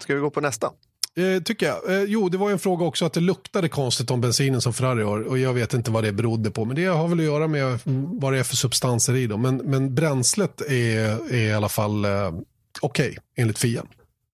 [0.00, 0.70] Ska vi gå på nästa?
[1.16, 1.90] Eh, tycker jag.
[1.90, 5.02] Eh, jo, det var en fråga också att det luktade konstigt om bensinen som Ferrari
[5.02, 5.20] har.
[5.20, 6.64] Och jag vet inte vad det berodde på.
[6.64, 7.78] Men det har väl att göra med
[8.20, 9.42] vad det är för substanser i dem.
[9.42, 12.32] Men, men bränslet är, är i alla fall eh,
[12.80, 13.84] okej, enligt FIA.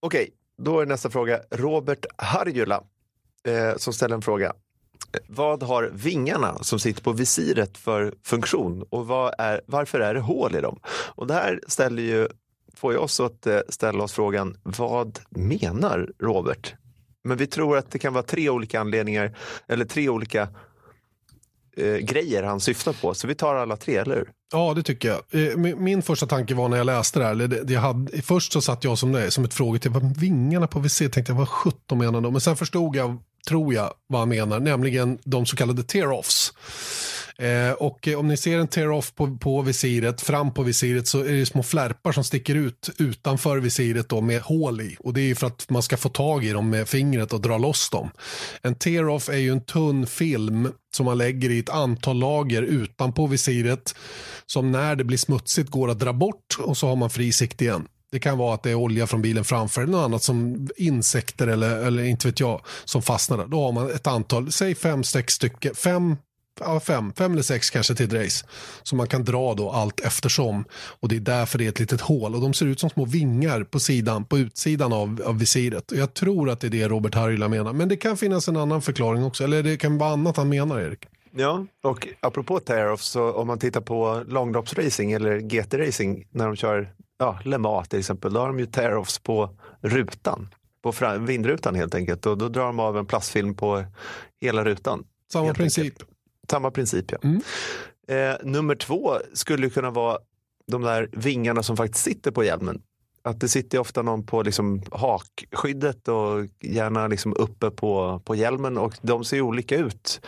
[0.00, 0.30] Okej,
[0.62, 2.82] då är nästa fråga Robert Harjula
[3.48, 4.52] eh, som ställer en fråga.
[5.28, 10.20] Vad har vingarna som sitter på visiret för funktion och vad är, varför är det
[10.20, 10.78] hål i dem?
[11.14, 12.28] Och det här ställer ju,
[12.74, 16.74] får ju oss att eh, ställa oss frågan, vad menar Robert?
[17.24, 19.36] Men vi tror att det kan vara tre olika anledningar
[19.68, 20.48] eller tre olika
[21.76, 23.14] eh, grejer han syftar på.
[23.14, 24.30] Så vi tar alla tre, eller hur?
[24.52, 25.48] Ja, det tycker jag.
[25.48, 27.32] Eh, min, min första tanke var när jag läste det här.
[27.32, 30.12] Eller det, det jag hade, först så satt jag som det, som ett frågetecken.
[30.12, 32.32] Vingarna på VC tänkte jag, vad sjutton menar de?
[32.32, 33.16] Men sen förstod jag,
[33.48, 34.60] tror jag, vad han menar.
[34.60, 36.52] Nämligen de så kallade tear-offs.
[37.38, 41.20] Eh, och eh, om ni ser en tear-off på, på visiret, fram på visiret så
[41.20, 44.96] är det små flärpar som sticker ut utanför visiret då med hål i.
[44.98, 47.40] Och det är ju för att man ska få tag i dem med fingret och
[47.40, 48.10] dra loss dem.
[48.62, 53.26] En tear-off är ju en tunn film som man lägger i ett antal lager utanpå
[53.26, 53.94] visiret
[54.46, 57.62] som när det blir smutsigt går att dra bort och så har man fri sikt
[57.62, 57.88] igen.
[58.12, 61.46] Det kan vara att det är olja från bilen framför eller något annat som insekter
[61.46, 63.46] eller, eller inte vet jag som fastnar där.
[63.46, 66.16] Då har man ett antal, säg fem, sex stycken, fem,
[66.60, 68.46] ja, fem, fem eller sex kanske till ett race.
[68.82, 70.64] Som man kan dra då allt eftersom.
[71.00, 72.34] Och det är därför det är ett litet hål.
[72.34, 75.92] Och de ser ut som små vingar på sidan, på utsidan av, av visiret.
[75.92, 77.72] Och jag tror att det är det Robert Harjula menar.
[77.72, 79.44] Men det kan finnas en annan förklaring också.
[79.44, 81.06] Eller det kan vara annat han menar, Erik.
[81.38, 86.92] Ja, och apropå tear-off så om man tittar på långloppsracing eller GT-racing när de kör
[87.18, 89.50] ja, Le Mans till exempel, då har de ju tear-offs på
[89.80, 90.48] rutan,
[90.82, 92.26] på vindrutan helt enkelt.
[92.26, 93.84] Och då drar de av en plastfilm på
[94.40, 95.04] hela rutan.
[95.32, 95.94] Samma princip.
[96.50, 97.18] Samma princip, ja.
[97.22, 97.40] Mm.
[98.08, 100.18] Eh, nummer två skulle kunna vara
[100.66, 102.82] de där vingarna som faktiskt sitter på hjälmen.
[103.22, 108.78] Att det sitter ofta någon på liksom hakskyddet och gärna liksom uppe på, på hjälmen
[108.78, 110.20] och de ser olika ut.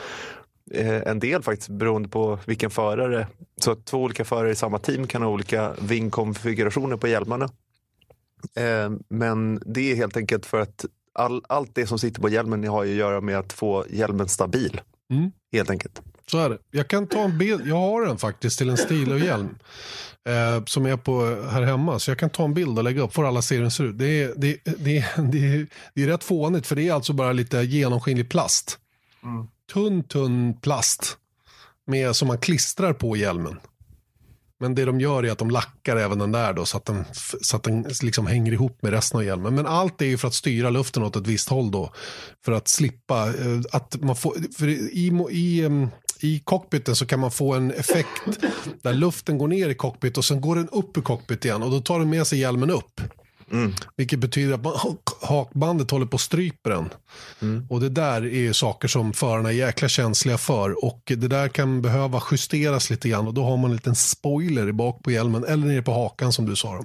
[0.70, 3.26] Eh, en del faktiskt beroende på vilken förare.
[3.56, 7.44] Så att två olika förare i samma team kan ha olika vingkonfigurationer på hjälmarna.
[8.56, 12.68] Eh, men det är helt enkelt för att all, allt det som sitter på hjälmen
[12.68, 14.80] har ju att göra med att få hjälmen stabil.
[15.10, 15.30] Mm.
[15.52, 16.02] Helt enkelt.
[16.26, 16.58] Så är det.
[16.70, 17.66] Jag kan ta en bild.
[17.66, 19.58] Jag har den faktiskt till en Stilo-hjälm.
[20.28, 21.98] Eh, som är på här hemma.
[21.98, 23.84] Så jag kan ta en bild och lägga upp för alla ser hur den ser
[23.84, 23.98] ut.
[23.98, 27.32] Det är, det, det, det, är, det är rätt fånigt för det är alltså bara
[27.32, 28.78] lite genomskinlig plast.
[29.72, 31.18] Tunn, tunn plast.
[31.86, 33.60] Med, som man klistrar på hjälmen.
[34.60, 37.04] Men det de gör är att de lackar även den där då så att den,
[37.42, 39.54] så att den liksom hänger ihop med resten av hjälmen.
[39.54, 41.92] Men allt är ju för att styra luften åt ett visst håll då.
[42.44, 45.68] För att slippa eh, att man får, för i, i,
[46.20, 48.22] i cockpiten så kan man få en effekt
[48.82, 51.70] där luften går ner i cockpit och sen går den upp i cockpit igen och
[51.70, 53.00] då tar den med sig hjälmen upp.
[53.96, 54.74] Vilket betyder att man,
[55.22, 56.88] hakbandet håller på att strypa den.
[57.68, 60.84] Och det där är saker som förarna är jäkla känsliga för.
[60.84, 63.26] Och det där kan behöva justeras lite grann.
[63.26, 65.44] Och då har man en liten spoiler i bak på hjälmen.
[65.44, 66.76] Eller nere på hakan som du sa.
[66.76, 66.84] Då.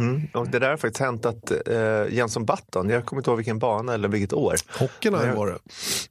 [0.00, 0.22] Mm.
[0.34, 3.58] Och det där har faktiskt hänt att eh, Jenson Button, jag kommer inte ihåg vilken
[3.58, 4.54] bana eller vilket år.
[4.78, 5.58] Hockeyn var det.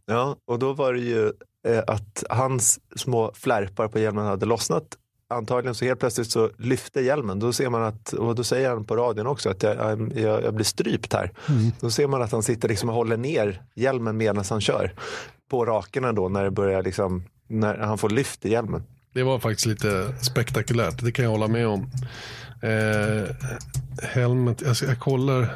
[0.05, 1.31] Ja, och då var det ju
[1.67, 4.83] eh, att hans små flärpar på hjälmen hade lossnat.
[5.33, 7.39] Antagligen så helt plötsligt så lyfte hjälmen.
[7.39, 10.53] Då ser man att, och då säger han på radion också att jag, jag, jag
[10.53, 11.31] blir strypt här.
[11.79, 14.93] Då ser man att han sitter liksom och håller ner hjälmen medan han kör.
[15.49, 18.83] På rakerna då när det börjar liksom, när han får lyft i hjälmen.
[19.13, 21.03] Det var faktiskt lite spektakulärt.
[21.03, 21.89] Det kan jag hålla med om.
[22.61, 23.35] Eh,
[24.01, 25.55] helmet, jag, jag kollar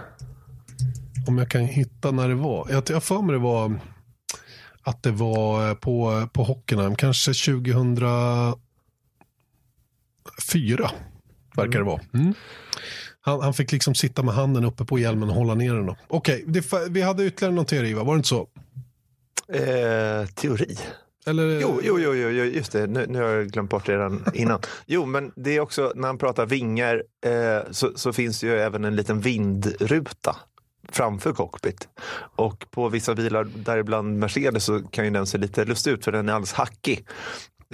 [1.27, 2.67] om jag kan hitta när det var.
[2.69, 3.79] Jag har för mig det var
[4.87, 6.95] att det var på, på Hockenheim.
[6.95, 7.33] Kanske
[10.51, 10.91] 2004
[11.55, 12.01] verkar det vara.
[12.13, 12.33] Mm.
[13.21, 15.85] Han, han fick liksom sitta med handen uppe på hjälmen och hålla ner den.
[15.85, 15.95] då.
[16.07, 18.03] Okej, fa- vi hade ytterligare någon teori va?
[18.03, 18.47] Var det inte så?
[19.53, 20.77] Eh, teori.
[21.25, 22.87] Eller, Jo, jo, jo, jo, jo just det.
[22.87, 24.59] Nu, nu har jag glömt bort det redan innan.
[24.85, 28.53] Jo, men det är också när han pratar vingar eh, så, så finns det ju
[28.59, 30.35] även en liten vindruta
[30.89, 31.87] framför cockpit.
[32.35, 36.11] Och på vissa bilar, däribland Mercedes, så kan ju den se lite lustig ut för
[36.11, 37.05] den är alldeles hackig.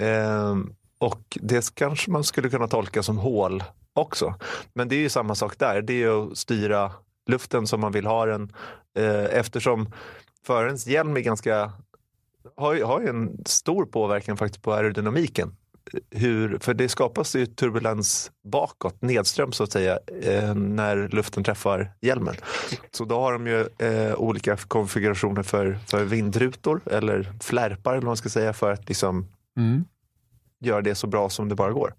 [0.00, 0.56] Eh,
[1.04, 4.34] och det kanske man skulle kunna tolka som hål också.
[4.72, 5.82] Men det är ju samma sak där.
[5.82, 6.92] Det är ju att styra
[7.26, 8.52] luften som man vill ha den.
[8.98, 9.92] Eh, eftersom
[10.46, 11.72] förarens hjälm är ganska,
[12.56, 15.56] har, har ju en stor påverkan faktiskt på aerodynamiken.
[16.10, 21.92] Hur, för det skapas ju turbulens bakåt, nedström så att säga, eh, när luften träffar
[22.00, 22.34] hjälmen.
[22.90, 28.06] Så då har de ju eh, olika konfigurationer för, för vindrutor eller flärpar eller vad
[28.06, 29.26] man ska säga för att liksom
[29.56, 29.84] Mm
[30.66, 31.94] göra det så bra som det bara går.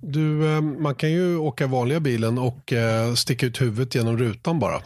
[0.00, 4.58] Du, eh, man kan ju åka vanliga bilen och eh, sticka ut huvudet genom rutan
[4.58, 4.80] bara.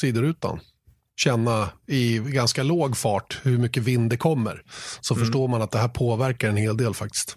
[0.00, 0.60] Sidorutan.
[1.16, 4.62] Känna i ganska låg fart hur mycket vind det kommer.
[5.00, 7.36] Så förstår man att det här påverkar en hel del faktiskt.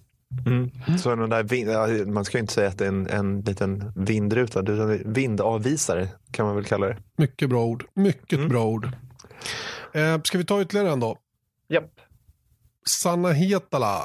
[1.00, 4.60] Så den där man ska ju inte säga att det är en, en liten vindruta,
[4.60, 6.98] utan vindavvisare kan man väl kalla det.
[7.18, 7.86] Mycket bra ord.
[7.94, 8.90] Mycket bra ord.
[9.94, 11.18] Eh, ska vi ta ytterligare en då?
[11.70, 11.92] Japp.
[12.90, 14.02] Sanna Hietala.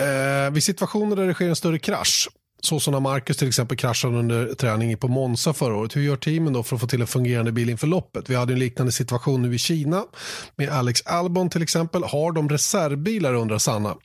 [0.00, 2.28] Eh, vid situationer där det sker en större krasch,
[2.62, 5.96] så som när Marcus till exempel kraschade under träning på Monza förra året.
[5.96, 8.30] Hur gör teamen då för att få till en fungerande bil inför loppet?
[8.30, 10.04] Vi hade en liknande situation nu i Kina
[10.56, 12.04] med Alex Albon till exempel.
[12.04, 13.96] Har de reservbilar undrar Sanna.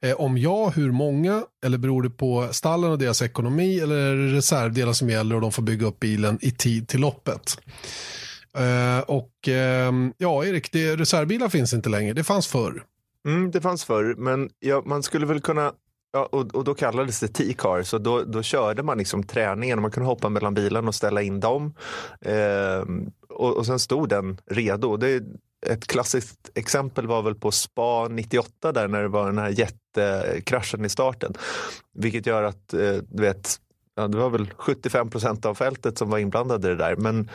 [0.00, 1.42] Eh, om ja, hur många?
[1.64, 3.78] Eller beror det på stallen och deras ekonomi?
[3.78, 7.00] Eller är det reservdelar som gäller och de får bygga upp bilen i tid till
[7.00, 7.58] loppet?
[8.58, 12.12] Eh, och eh, ja, Erik, det, reservbilar finns inte längre.
[12.12, 12.82] Det fanns förr.
[13.26, 15.72] Mm, det fanns förr, men ja, man skulle väl kunna
[16.14, 19.82] Ja, och, och då kallades det T-car, så då, då körde man liksom träningen.
[19.82, 21.74] Man kunde hoppa mellan bilarna och ställa in dem.
[22.20, 24.96] Ehm, och, och sen stod den redo.
[24.96, 25.22] Det
[25.66, 30.84] ett klassiskt exempel var väl på Spa 98 där när det var den här jättekraschen
[30.84, 31.34] i starten.
[31.94, 33.56] Vilket gör att, eh, du vet,
[33.96, 36.96] ja, det var väl 75 procent av fältet som var inblandade i det där.
[36.96, 37.30] Men,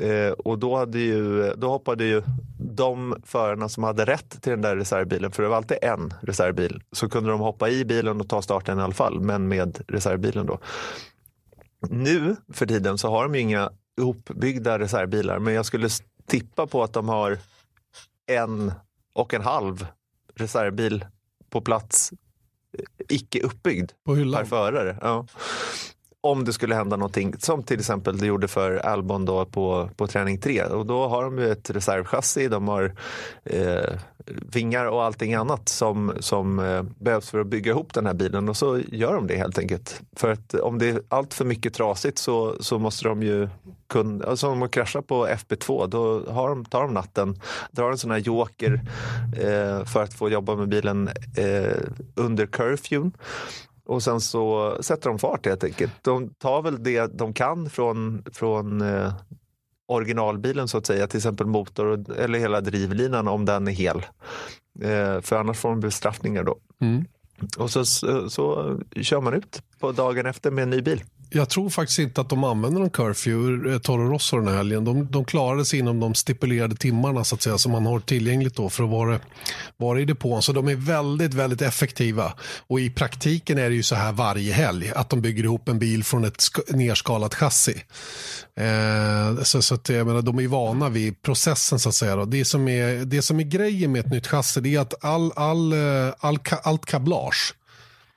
[0.00, 2.22] eh, och då, hade ju, då hoppade ju
[2.58, 6.82] de förarna som hade rätt till den där reservbilen, för det var alltid en reservbil,
[6.92, 10.46] så kunde de hoppa i bilen och ta starten i alla fall, men med reservbilen
[10.46, 10.58] då.
[11.90, 15.88] Nu för tiden så har de ju inga ihopbyggda reservbilar, men jag skulle
[16.26, 17.38] tippa på att de har
[18.26, 18.72] en
[19.12, 19.86] och en halv
[20.34, 21.04] reservbil
[21.50, 22.12] på plats
[22.78, 24.98] eh, icke uppbyggd per förare.
[25.00, 25.26] Ja.
[26.26, 30.06] Om det skulle hända någonting, som till exempel det gjorde för Albon då på, på
[30.06, 30.62] träning 3.
[30.62, 32.94] Och då har de ju ett reservchassi, de har
[33.44, 33.98] eh,
[34.52, 38.48] vingar och allting annat som, som eh, behövs för att bygga ihop den här bilen.
[38.48, 40.00] Och så gör de det helt enkelt.
[40.16, 43.48] För att om det är allt för mycket trasigt så, så måste de ju
[43.88, 47.98] kunna, alltså om de kraschar på FP2 då har de, tar de natten, drar en
[47.98, 48.80] sån här joker
[49.36, 51.76] eh, för att få jobba med bilen eh,
[52.14, 53.12] under curfewn.
[53.86, 55.92] Och sen så sätter de fart helt enkelt.
[56.02, 59.12] De tar väl det de kan från, från eh,
[59.88, 63.96] originalbilen så att säga, till exempel motor eller hela drivlinan om den är hel.
[64.82, 66.58] Eh, för annars får de bestraffningar då.
[66.80, 67.04] Mm.
[67.58, 71.02] Och så, så, så kör man ut på dagen efter med en ny bil.
[71.30, 74.84] Jag tror faktiskt inte att de använder någon curfew, eh, Toro Rosso den här helgen.
[74.84, 78.56] De, de klarade sig inom de stipulerade timmarna så att säga, som man har tillgängligt
[78.56, 79.20] då för att vara,
[79.76, 80.42] vara i depån.
[80.42, 82.32] Så de är väldigt, väldigt effektiva.
[82.66, 85.78] Och i praktiken är det ju så här varje helg, att de bygger ihop en
[85.78, 87.82] bil från ett nerskalat chassi.
[88.56, 92.16] Eh, så så att, jag menar, de är vana vid processen så att säga.
[92.16, 92.24] Då.
[92.24, 95.32] Det, som är, det som är grejen med ett nytt chassi det är att all,
[95.36, 97.54] all, eh, all, all, allt kablage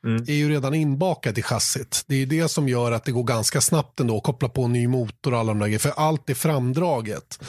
[0.04, 2.04] är ju redan inbakat i chassit.
[2.08, 4.74] Det är det som gör att det går ganska snabbt ändå att koppla på en
[4.74, 5.80] ny motor och alla de där grejerna.
[5.80, 7.40] För allt är framdraget.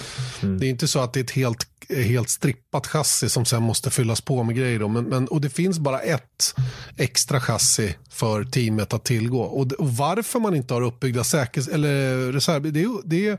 [0.41, 3.91] Det är inte så att det är ett helt, helt strippat chassi som sen måste
[3.91, 4.79] fyllas på med grejer.
[4.79, 4.89] Då.
[4.89, 6.55] Men, men, och det finns bara ett
[6.97, 9.41] extra chassi för teamet att tillgå.
[9.41, 13.39] Och, och varför man inte har uppbyggda säkerhets eller reserv, det det är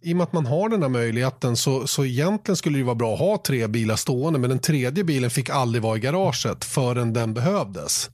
[0.00, 2.94] i och med att man har den här möjligheten så, så egentligen skulle det vara
[2.94, 4.38] bra att ha tre bilar stående.
[4.38, 8.10] Men den tredje bilen fick aldrig vara i garaget förrän den behövdes.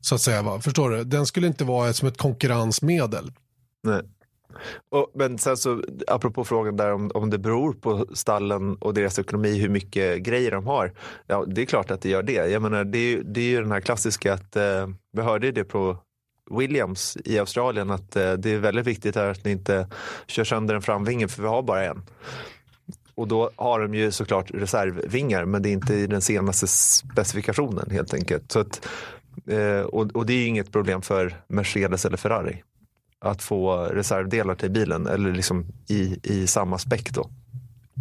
[0.00, 0.60] Så att säga, va?
[0.60, 1.04] förstår du?
[1.04, 3.32] Den skulle inte vara som ett konkurrensmedel.
[3.82, 4.02] Nej.
[4.90, 9.18] Och, men sen så, apropå frågan där om, om det beror på stallen och deras
[9.18, 10.92] ekonomi hur mycket grejer de har.
[11.26, 12.32] Ja, det är klart att det gör det.
[12.50, 15.52] Jag menar, det, är, ju- det är ju den här klassiska att eh, vi hörde
[15.52, 15.96] det på
[16.50, 19.88] Williams i Australien att eh, det är väldigt viktigt här att ni inte
[20.26, 22.02] kör sönder en framvinge för vi har bara en.
[23.14, 27.90] Och då har de ju såklart reservvingar men det är inte i den senaste specifikationen
[27.90, 28.52] helt enkelt.
[28.52, 28.88] Så att,
[29.48, 32.62] eh, och, och det är ju inget problem för Mercedes eller Ferrari
[33.24, 37.30] att få reservdelar till bilen eller liksom i, i samma späck då.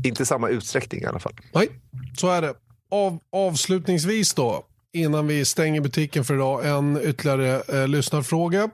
[0.04, 1.34] Inte samma utsträckning i alla fall.
[1.54, 1.70] Nej,
[2.18, 2.54] så är det.
[2.92, 8.70] Av, avslutningsvis då innan vi stänger butiken för idag en ytterligare eh, lyssnarfråga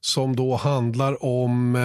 [0.00, 1.76] som då handlar om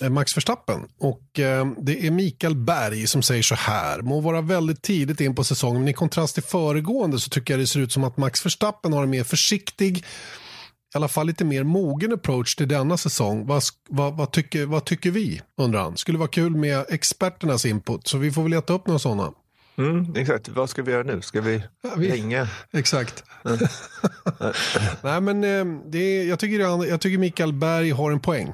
[0.00, 0.80] eh, Max Verstappen.
[0.98, 4.02] Och, eh, det är Mikael Berg som säger så här.
[4.02, 7.60] Må vara väldigt tidigt in på säsongen men i kontrast till föregående så tycker jag
[7.60, 10.04] det ser ut som att Max Verstappen har en mer försiktig
[10.94, 13.46] i alla fall lite mer mogen approach till denna säsong.
[13.46, 15.96] Vad, vad, vad, tycker, vad tycker vi, undrar han.
[15.96, 19.32] Skulle vara kul med experternas input, så vi får väl leta upp några sådana.
[19.76, 21.20] Mm, exakt, vad ska vi göra nu?
[21.20, 22.48] Ska vi, ja, vi hänga?
[22.72, 23.24] Exakt.
[23.44, 23.58] Mm.
[25.02, 28.52] Nej, men eh, det är, jag, tycker, jag tycker Mikael Berg har en poäng.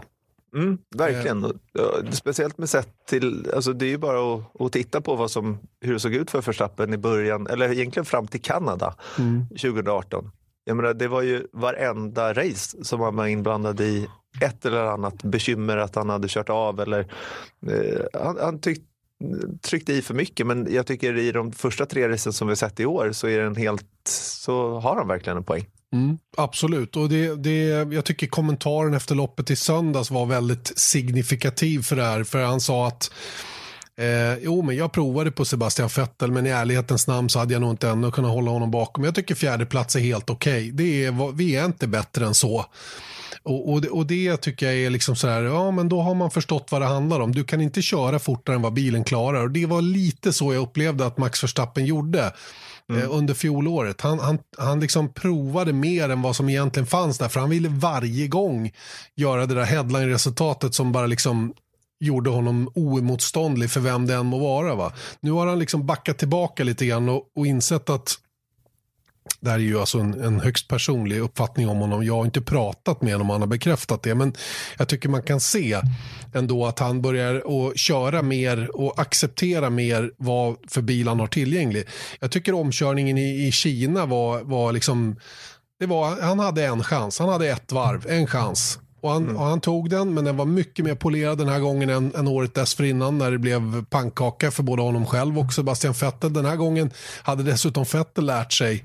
[0.55, 1.45] Mm, verkligen.
[1.45, 2.11] Eh.
[2.11, 5.59] Speciellt med sett till, alltså det är ju bara att, att, titta på vad som,
[5.81, 9.49] hur det såg ut för Verstappen i början, eller egentligen fram till Kanada mm.
[9.49, 10.31] 2018.
[10.65, 14.09] Jag menar, det var ju varenda race som han var inblandad i
[14.41, 17.01] ett eller annat bekymmer att han hade kört av eller
[17.67, 18.90] eh, han, han tyckte
[19.63, 22.81] tryckte i för mycket men jag tycker i de första tre racen som vi sett
[22.81, 25.67] i år så är den helt, så har de verkligen en poäng.
[25.93, 31.83] Mm, absolut, och det, det, jag tycker kommentaren efter loppet i söndags var väldigt signifikativ
[31.83, 32.25] för det här.
[32.25, 33.11] För han sa att
[34.01, 37.61] Eh, jo, men jag provade på Sebastian Vettel, men i ärlighetens namn så hade jag
[37.61, 39.05] nog inte ännu kunnat hålla honom bakom.
[39.05, 40.73] Jag tycker fjärde plats är helt okej.
[40.73, 41.33] Okay.
[41.35, 42.67] vi är inte bättre än så.
[43.43, 46.15] Och, och, det, och, det, tycker jag är liksom så här, ja men då har
[46.15, 47.33] man förstått vad det handlar om.
[47.33, 49.43] Du kan inte köra fortare än vad bilen klarar.
[49.43, 52.33] Och det var lite så jag upplevde att Max Verstappen gjorde.
[52.91, 53.03] Mm.
[53.03, 54.01] Eh, under fjolåret.
[54.01, 57.29] Han, han, han liksom provade mer än vad som egentligen fanns där.
[57.29, 58.73] För han ville varje gång
[59.17, 61.55] göra det där headline-resultatet som bara liksom
[62.01, 64.75] gjorde honom oemotståndlig för vem det än må vara.
[64.75, 64.93] Va?
[65.21, 68.19] Nu har han liksom backat tillbaka lite grann och, och insett att
[69.41, 72.05] det här är ju alltså en, en, högst personlig uppfattning om honom.
[72.05, 74.15] Jag har inte pratat med honom, han har bekräftat det.
[74.15, 74.35] Men
[74.79, 75.81] jag tycker man kan se
[76.35, 81.27] ändå att han börjar att köra mer och acceptera mer vad för bil han har
[81.27, 81.85] tillgänglig.
[82.21, 85.17] Jag tycker omkörningen i, i Kina var, var liksom,
[85.79, 88.79] det var, han hade en chans, han hade ett varv, en chans.
[89.01, 89.37] Och han, mm.
[89.37, 92.29] och han, tog den, men den var mycket mer polerad den här gången än, än
[92.29, 96.33] året dessförinnan när det blev pannkaka för både honom själv och Sebastian Vettel.
[96.33, 96.91] Den här gången
[97.23, 98.85] hade dessutom Vettel lärt sig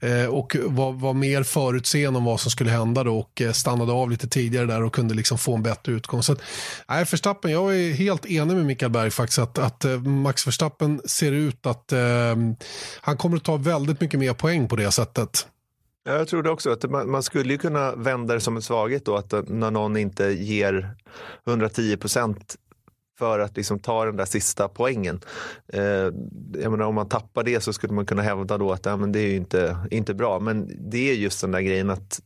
[0.00, 3.92] eh, och var, var mer förutseende om vad som skulle hända då och eh, stannade
[3.92, 6.22] av lite tidigare där och kunde liksom få en bättre utgång.
[6.22, 6.42] Så att,
[6.88, 11.00] nej, Verstappen, jag är helt enig med Mikael Berg faktiskt att, att eh, Max Verstappen
[11.04, 12.36] ser ut att eh,
[13.00, 15.46] han kommer att ta väldigt mycket mer poäng på det sättet.
[16.08, 16.70] Jag tror det också.
[16.70, 19.96] att man, man, skulle ju kunna vända det som en svaghet då att när någon
[19.96, 20.94] inte ger
[21.46, 22.56] 110 procent
[23.18, 25.20] för att liksom ta den där sista poängen.
[25.72, 25.82] Eh,
[26.62, 29.12] jag menar, om man tappar det så skulle man kunna hävda då att ja, men
[29.12, 30.40] det är ju inte, inte bra.
[30.40, 32.20] Men det är just den där grejen att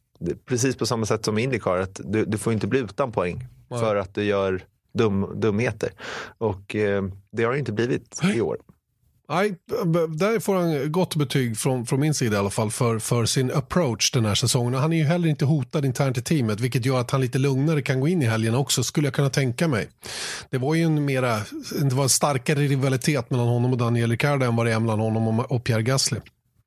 [0.44, 3.96] precis på samma sätt som Indycar att du, du får inte bli utan poäng för
[3.96, 4.64] att du gör
[4.94, 5.92] dum, dumheter.
[6.38, 8.58] Och eh, det har det inte blivit i år.
[9.32, 9.54] Nej,
[10.08, 13.52] där får han gott betyg från, från min sida i alla fall för, för sin
[13.52, 14.74] approach den här säsongen.
[14.74, 17.82] Han är ju heller inte hotad internt i teamet vilket gör att han lite lugnare
[17.82, 19.88] kan gå in i helgen också skulle jag kunna tänka mig.
[20.50, 21.38] Det var ju en mera,
[21.82, 25.00] det var en starkare rivalitet mellan honom och Daniel Ricciardo än vad det är mellan
[25.00, 26.18] honom och Pierre Gasly.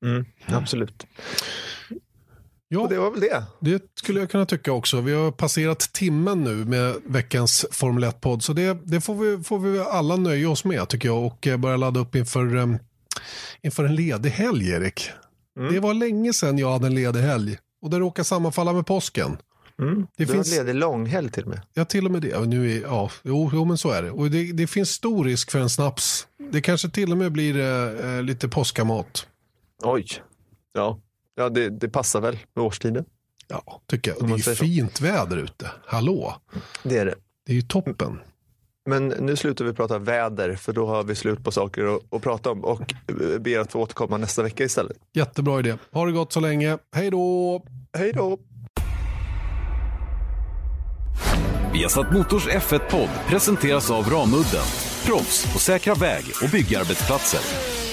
[0.06, 1.06] Mm, absolut.
[2.68, 3.44] Ja, och det var väl det.
[3.60, 5.02] Det skulle jag kunna tycka också.
[5.02, 8.44] Vi har passerat timmen nu med veckans Formel 1-podd.
[8.44, 11.58] Så det, det får, vi, får vi alla nöja oss med tycker jag och eh,
[11.58, 12.78] börja ladda upp inför, um,
[13.62, 15.10] inför en ledig helg, Erik.
[15.60, 15.74] Mm.
[15.74, 19.38] Det var länge sedan jag hade en ledig helg och det råkar sammanfalla med påsken.
[19.80, 20.08] Mm.
[20.18, 20.58] Det du finns...
[20.58, 21.62] har ledig långhelg till och med.
[21.74, 22.46] Ja, till och med det.
[22.46, 24.12] Nu är, ja, jo, jo, men så är det.
[24.12, 26.28] Och det, det finns stor risk för en snaps.
[26.52, 29.28] Det kanske till och med blir eh, lite påskamat.
[29.84, 30.08] Oj.
[30.74, 31.00] Ja,
[31.36, 33.06] Ja, det, det passar väl med årstiden.
[33.48, 34.28] Ja, tycker jag.
[34.28, 35.72] det är ju fint väder ute.
[35.86, 36.36] Hallå!
[36.84, 37.16] Det är det.
[37.46, 38.20] Det är ju toppen.
[38.90, 42.22] Men nu slutar vi prata väder för då har vi slut på saker att, att
[42.22, 42.94] prata om och
[43.40, 44.98] ber att få återkomma nästa vecka istället.
[45.14, 45.76] Jättebra idé.
[45.92, 46.78] Ha det gott så länge.
[46.96, 47.64] Hej då!
[47.98, 48.40] Hej då!
[51.74, 54.66] Viasat Motors F1-podd presenteras av Ramudden.
[55.06, 57.85] Proffs på säkra väg och byggarbetsplatser.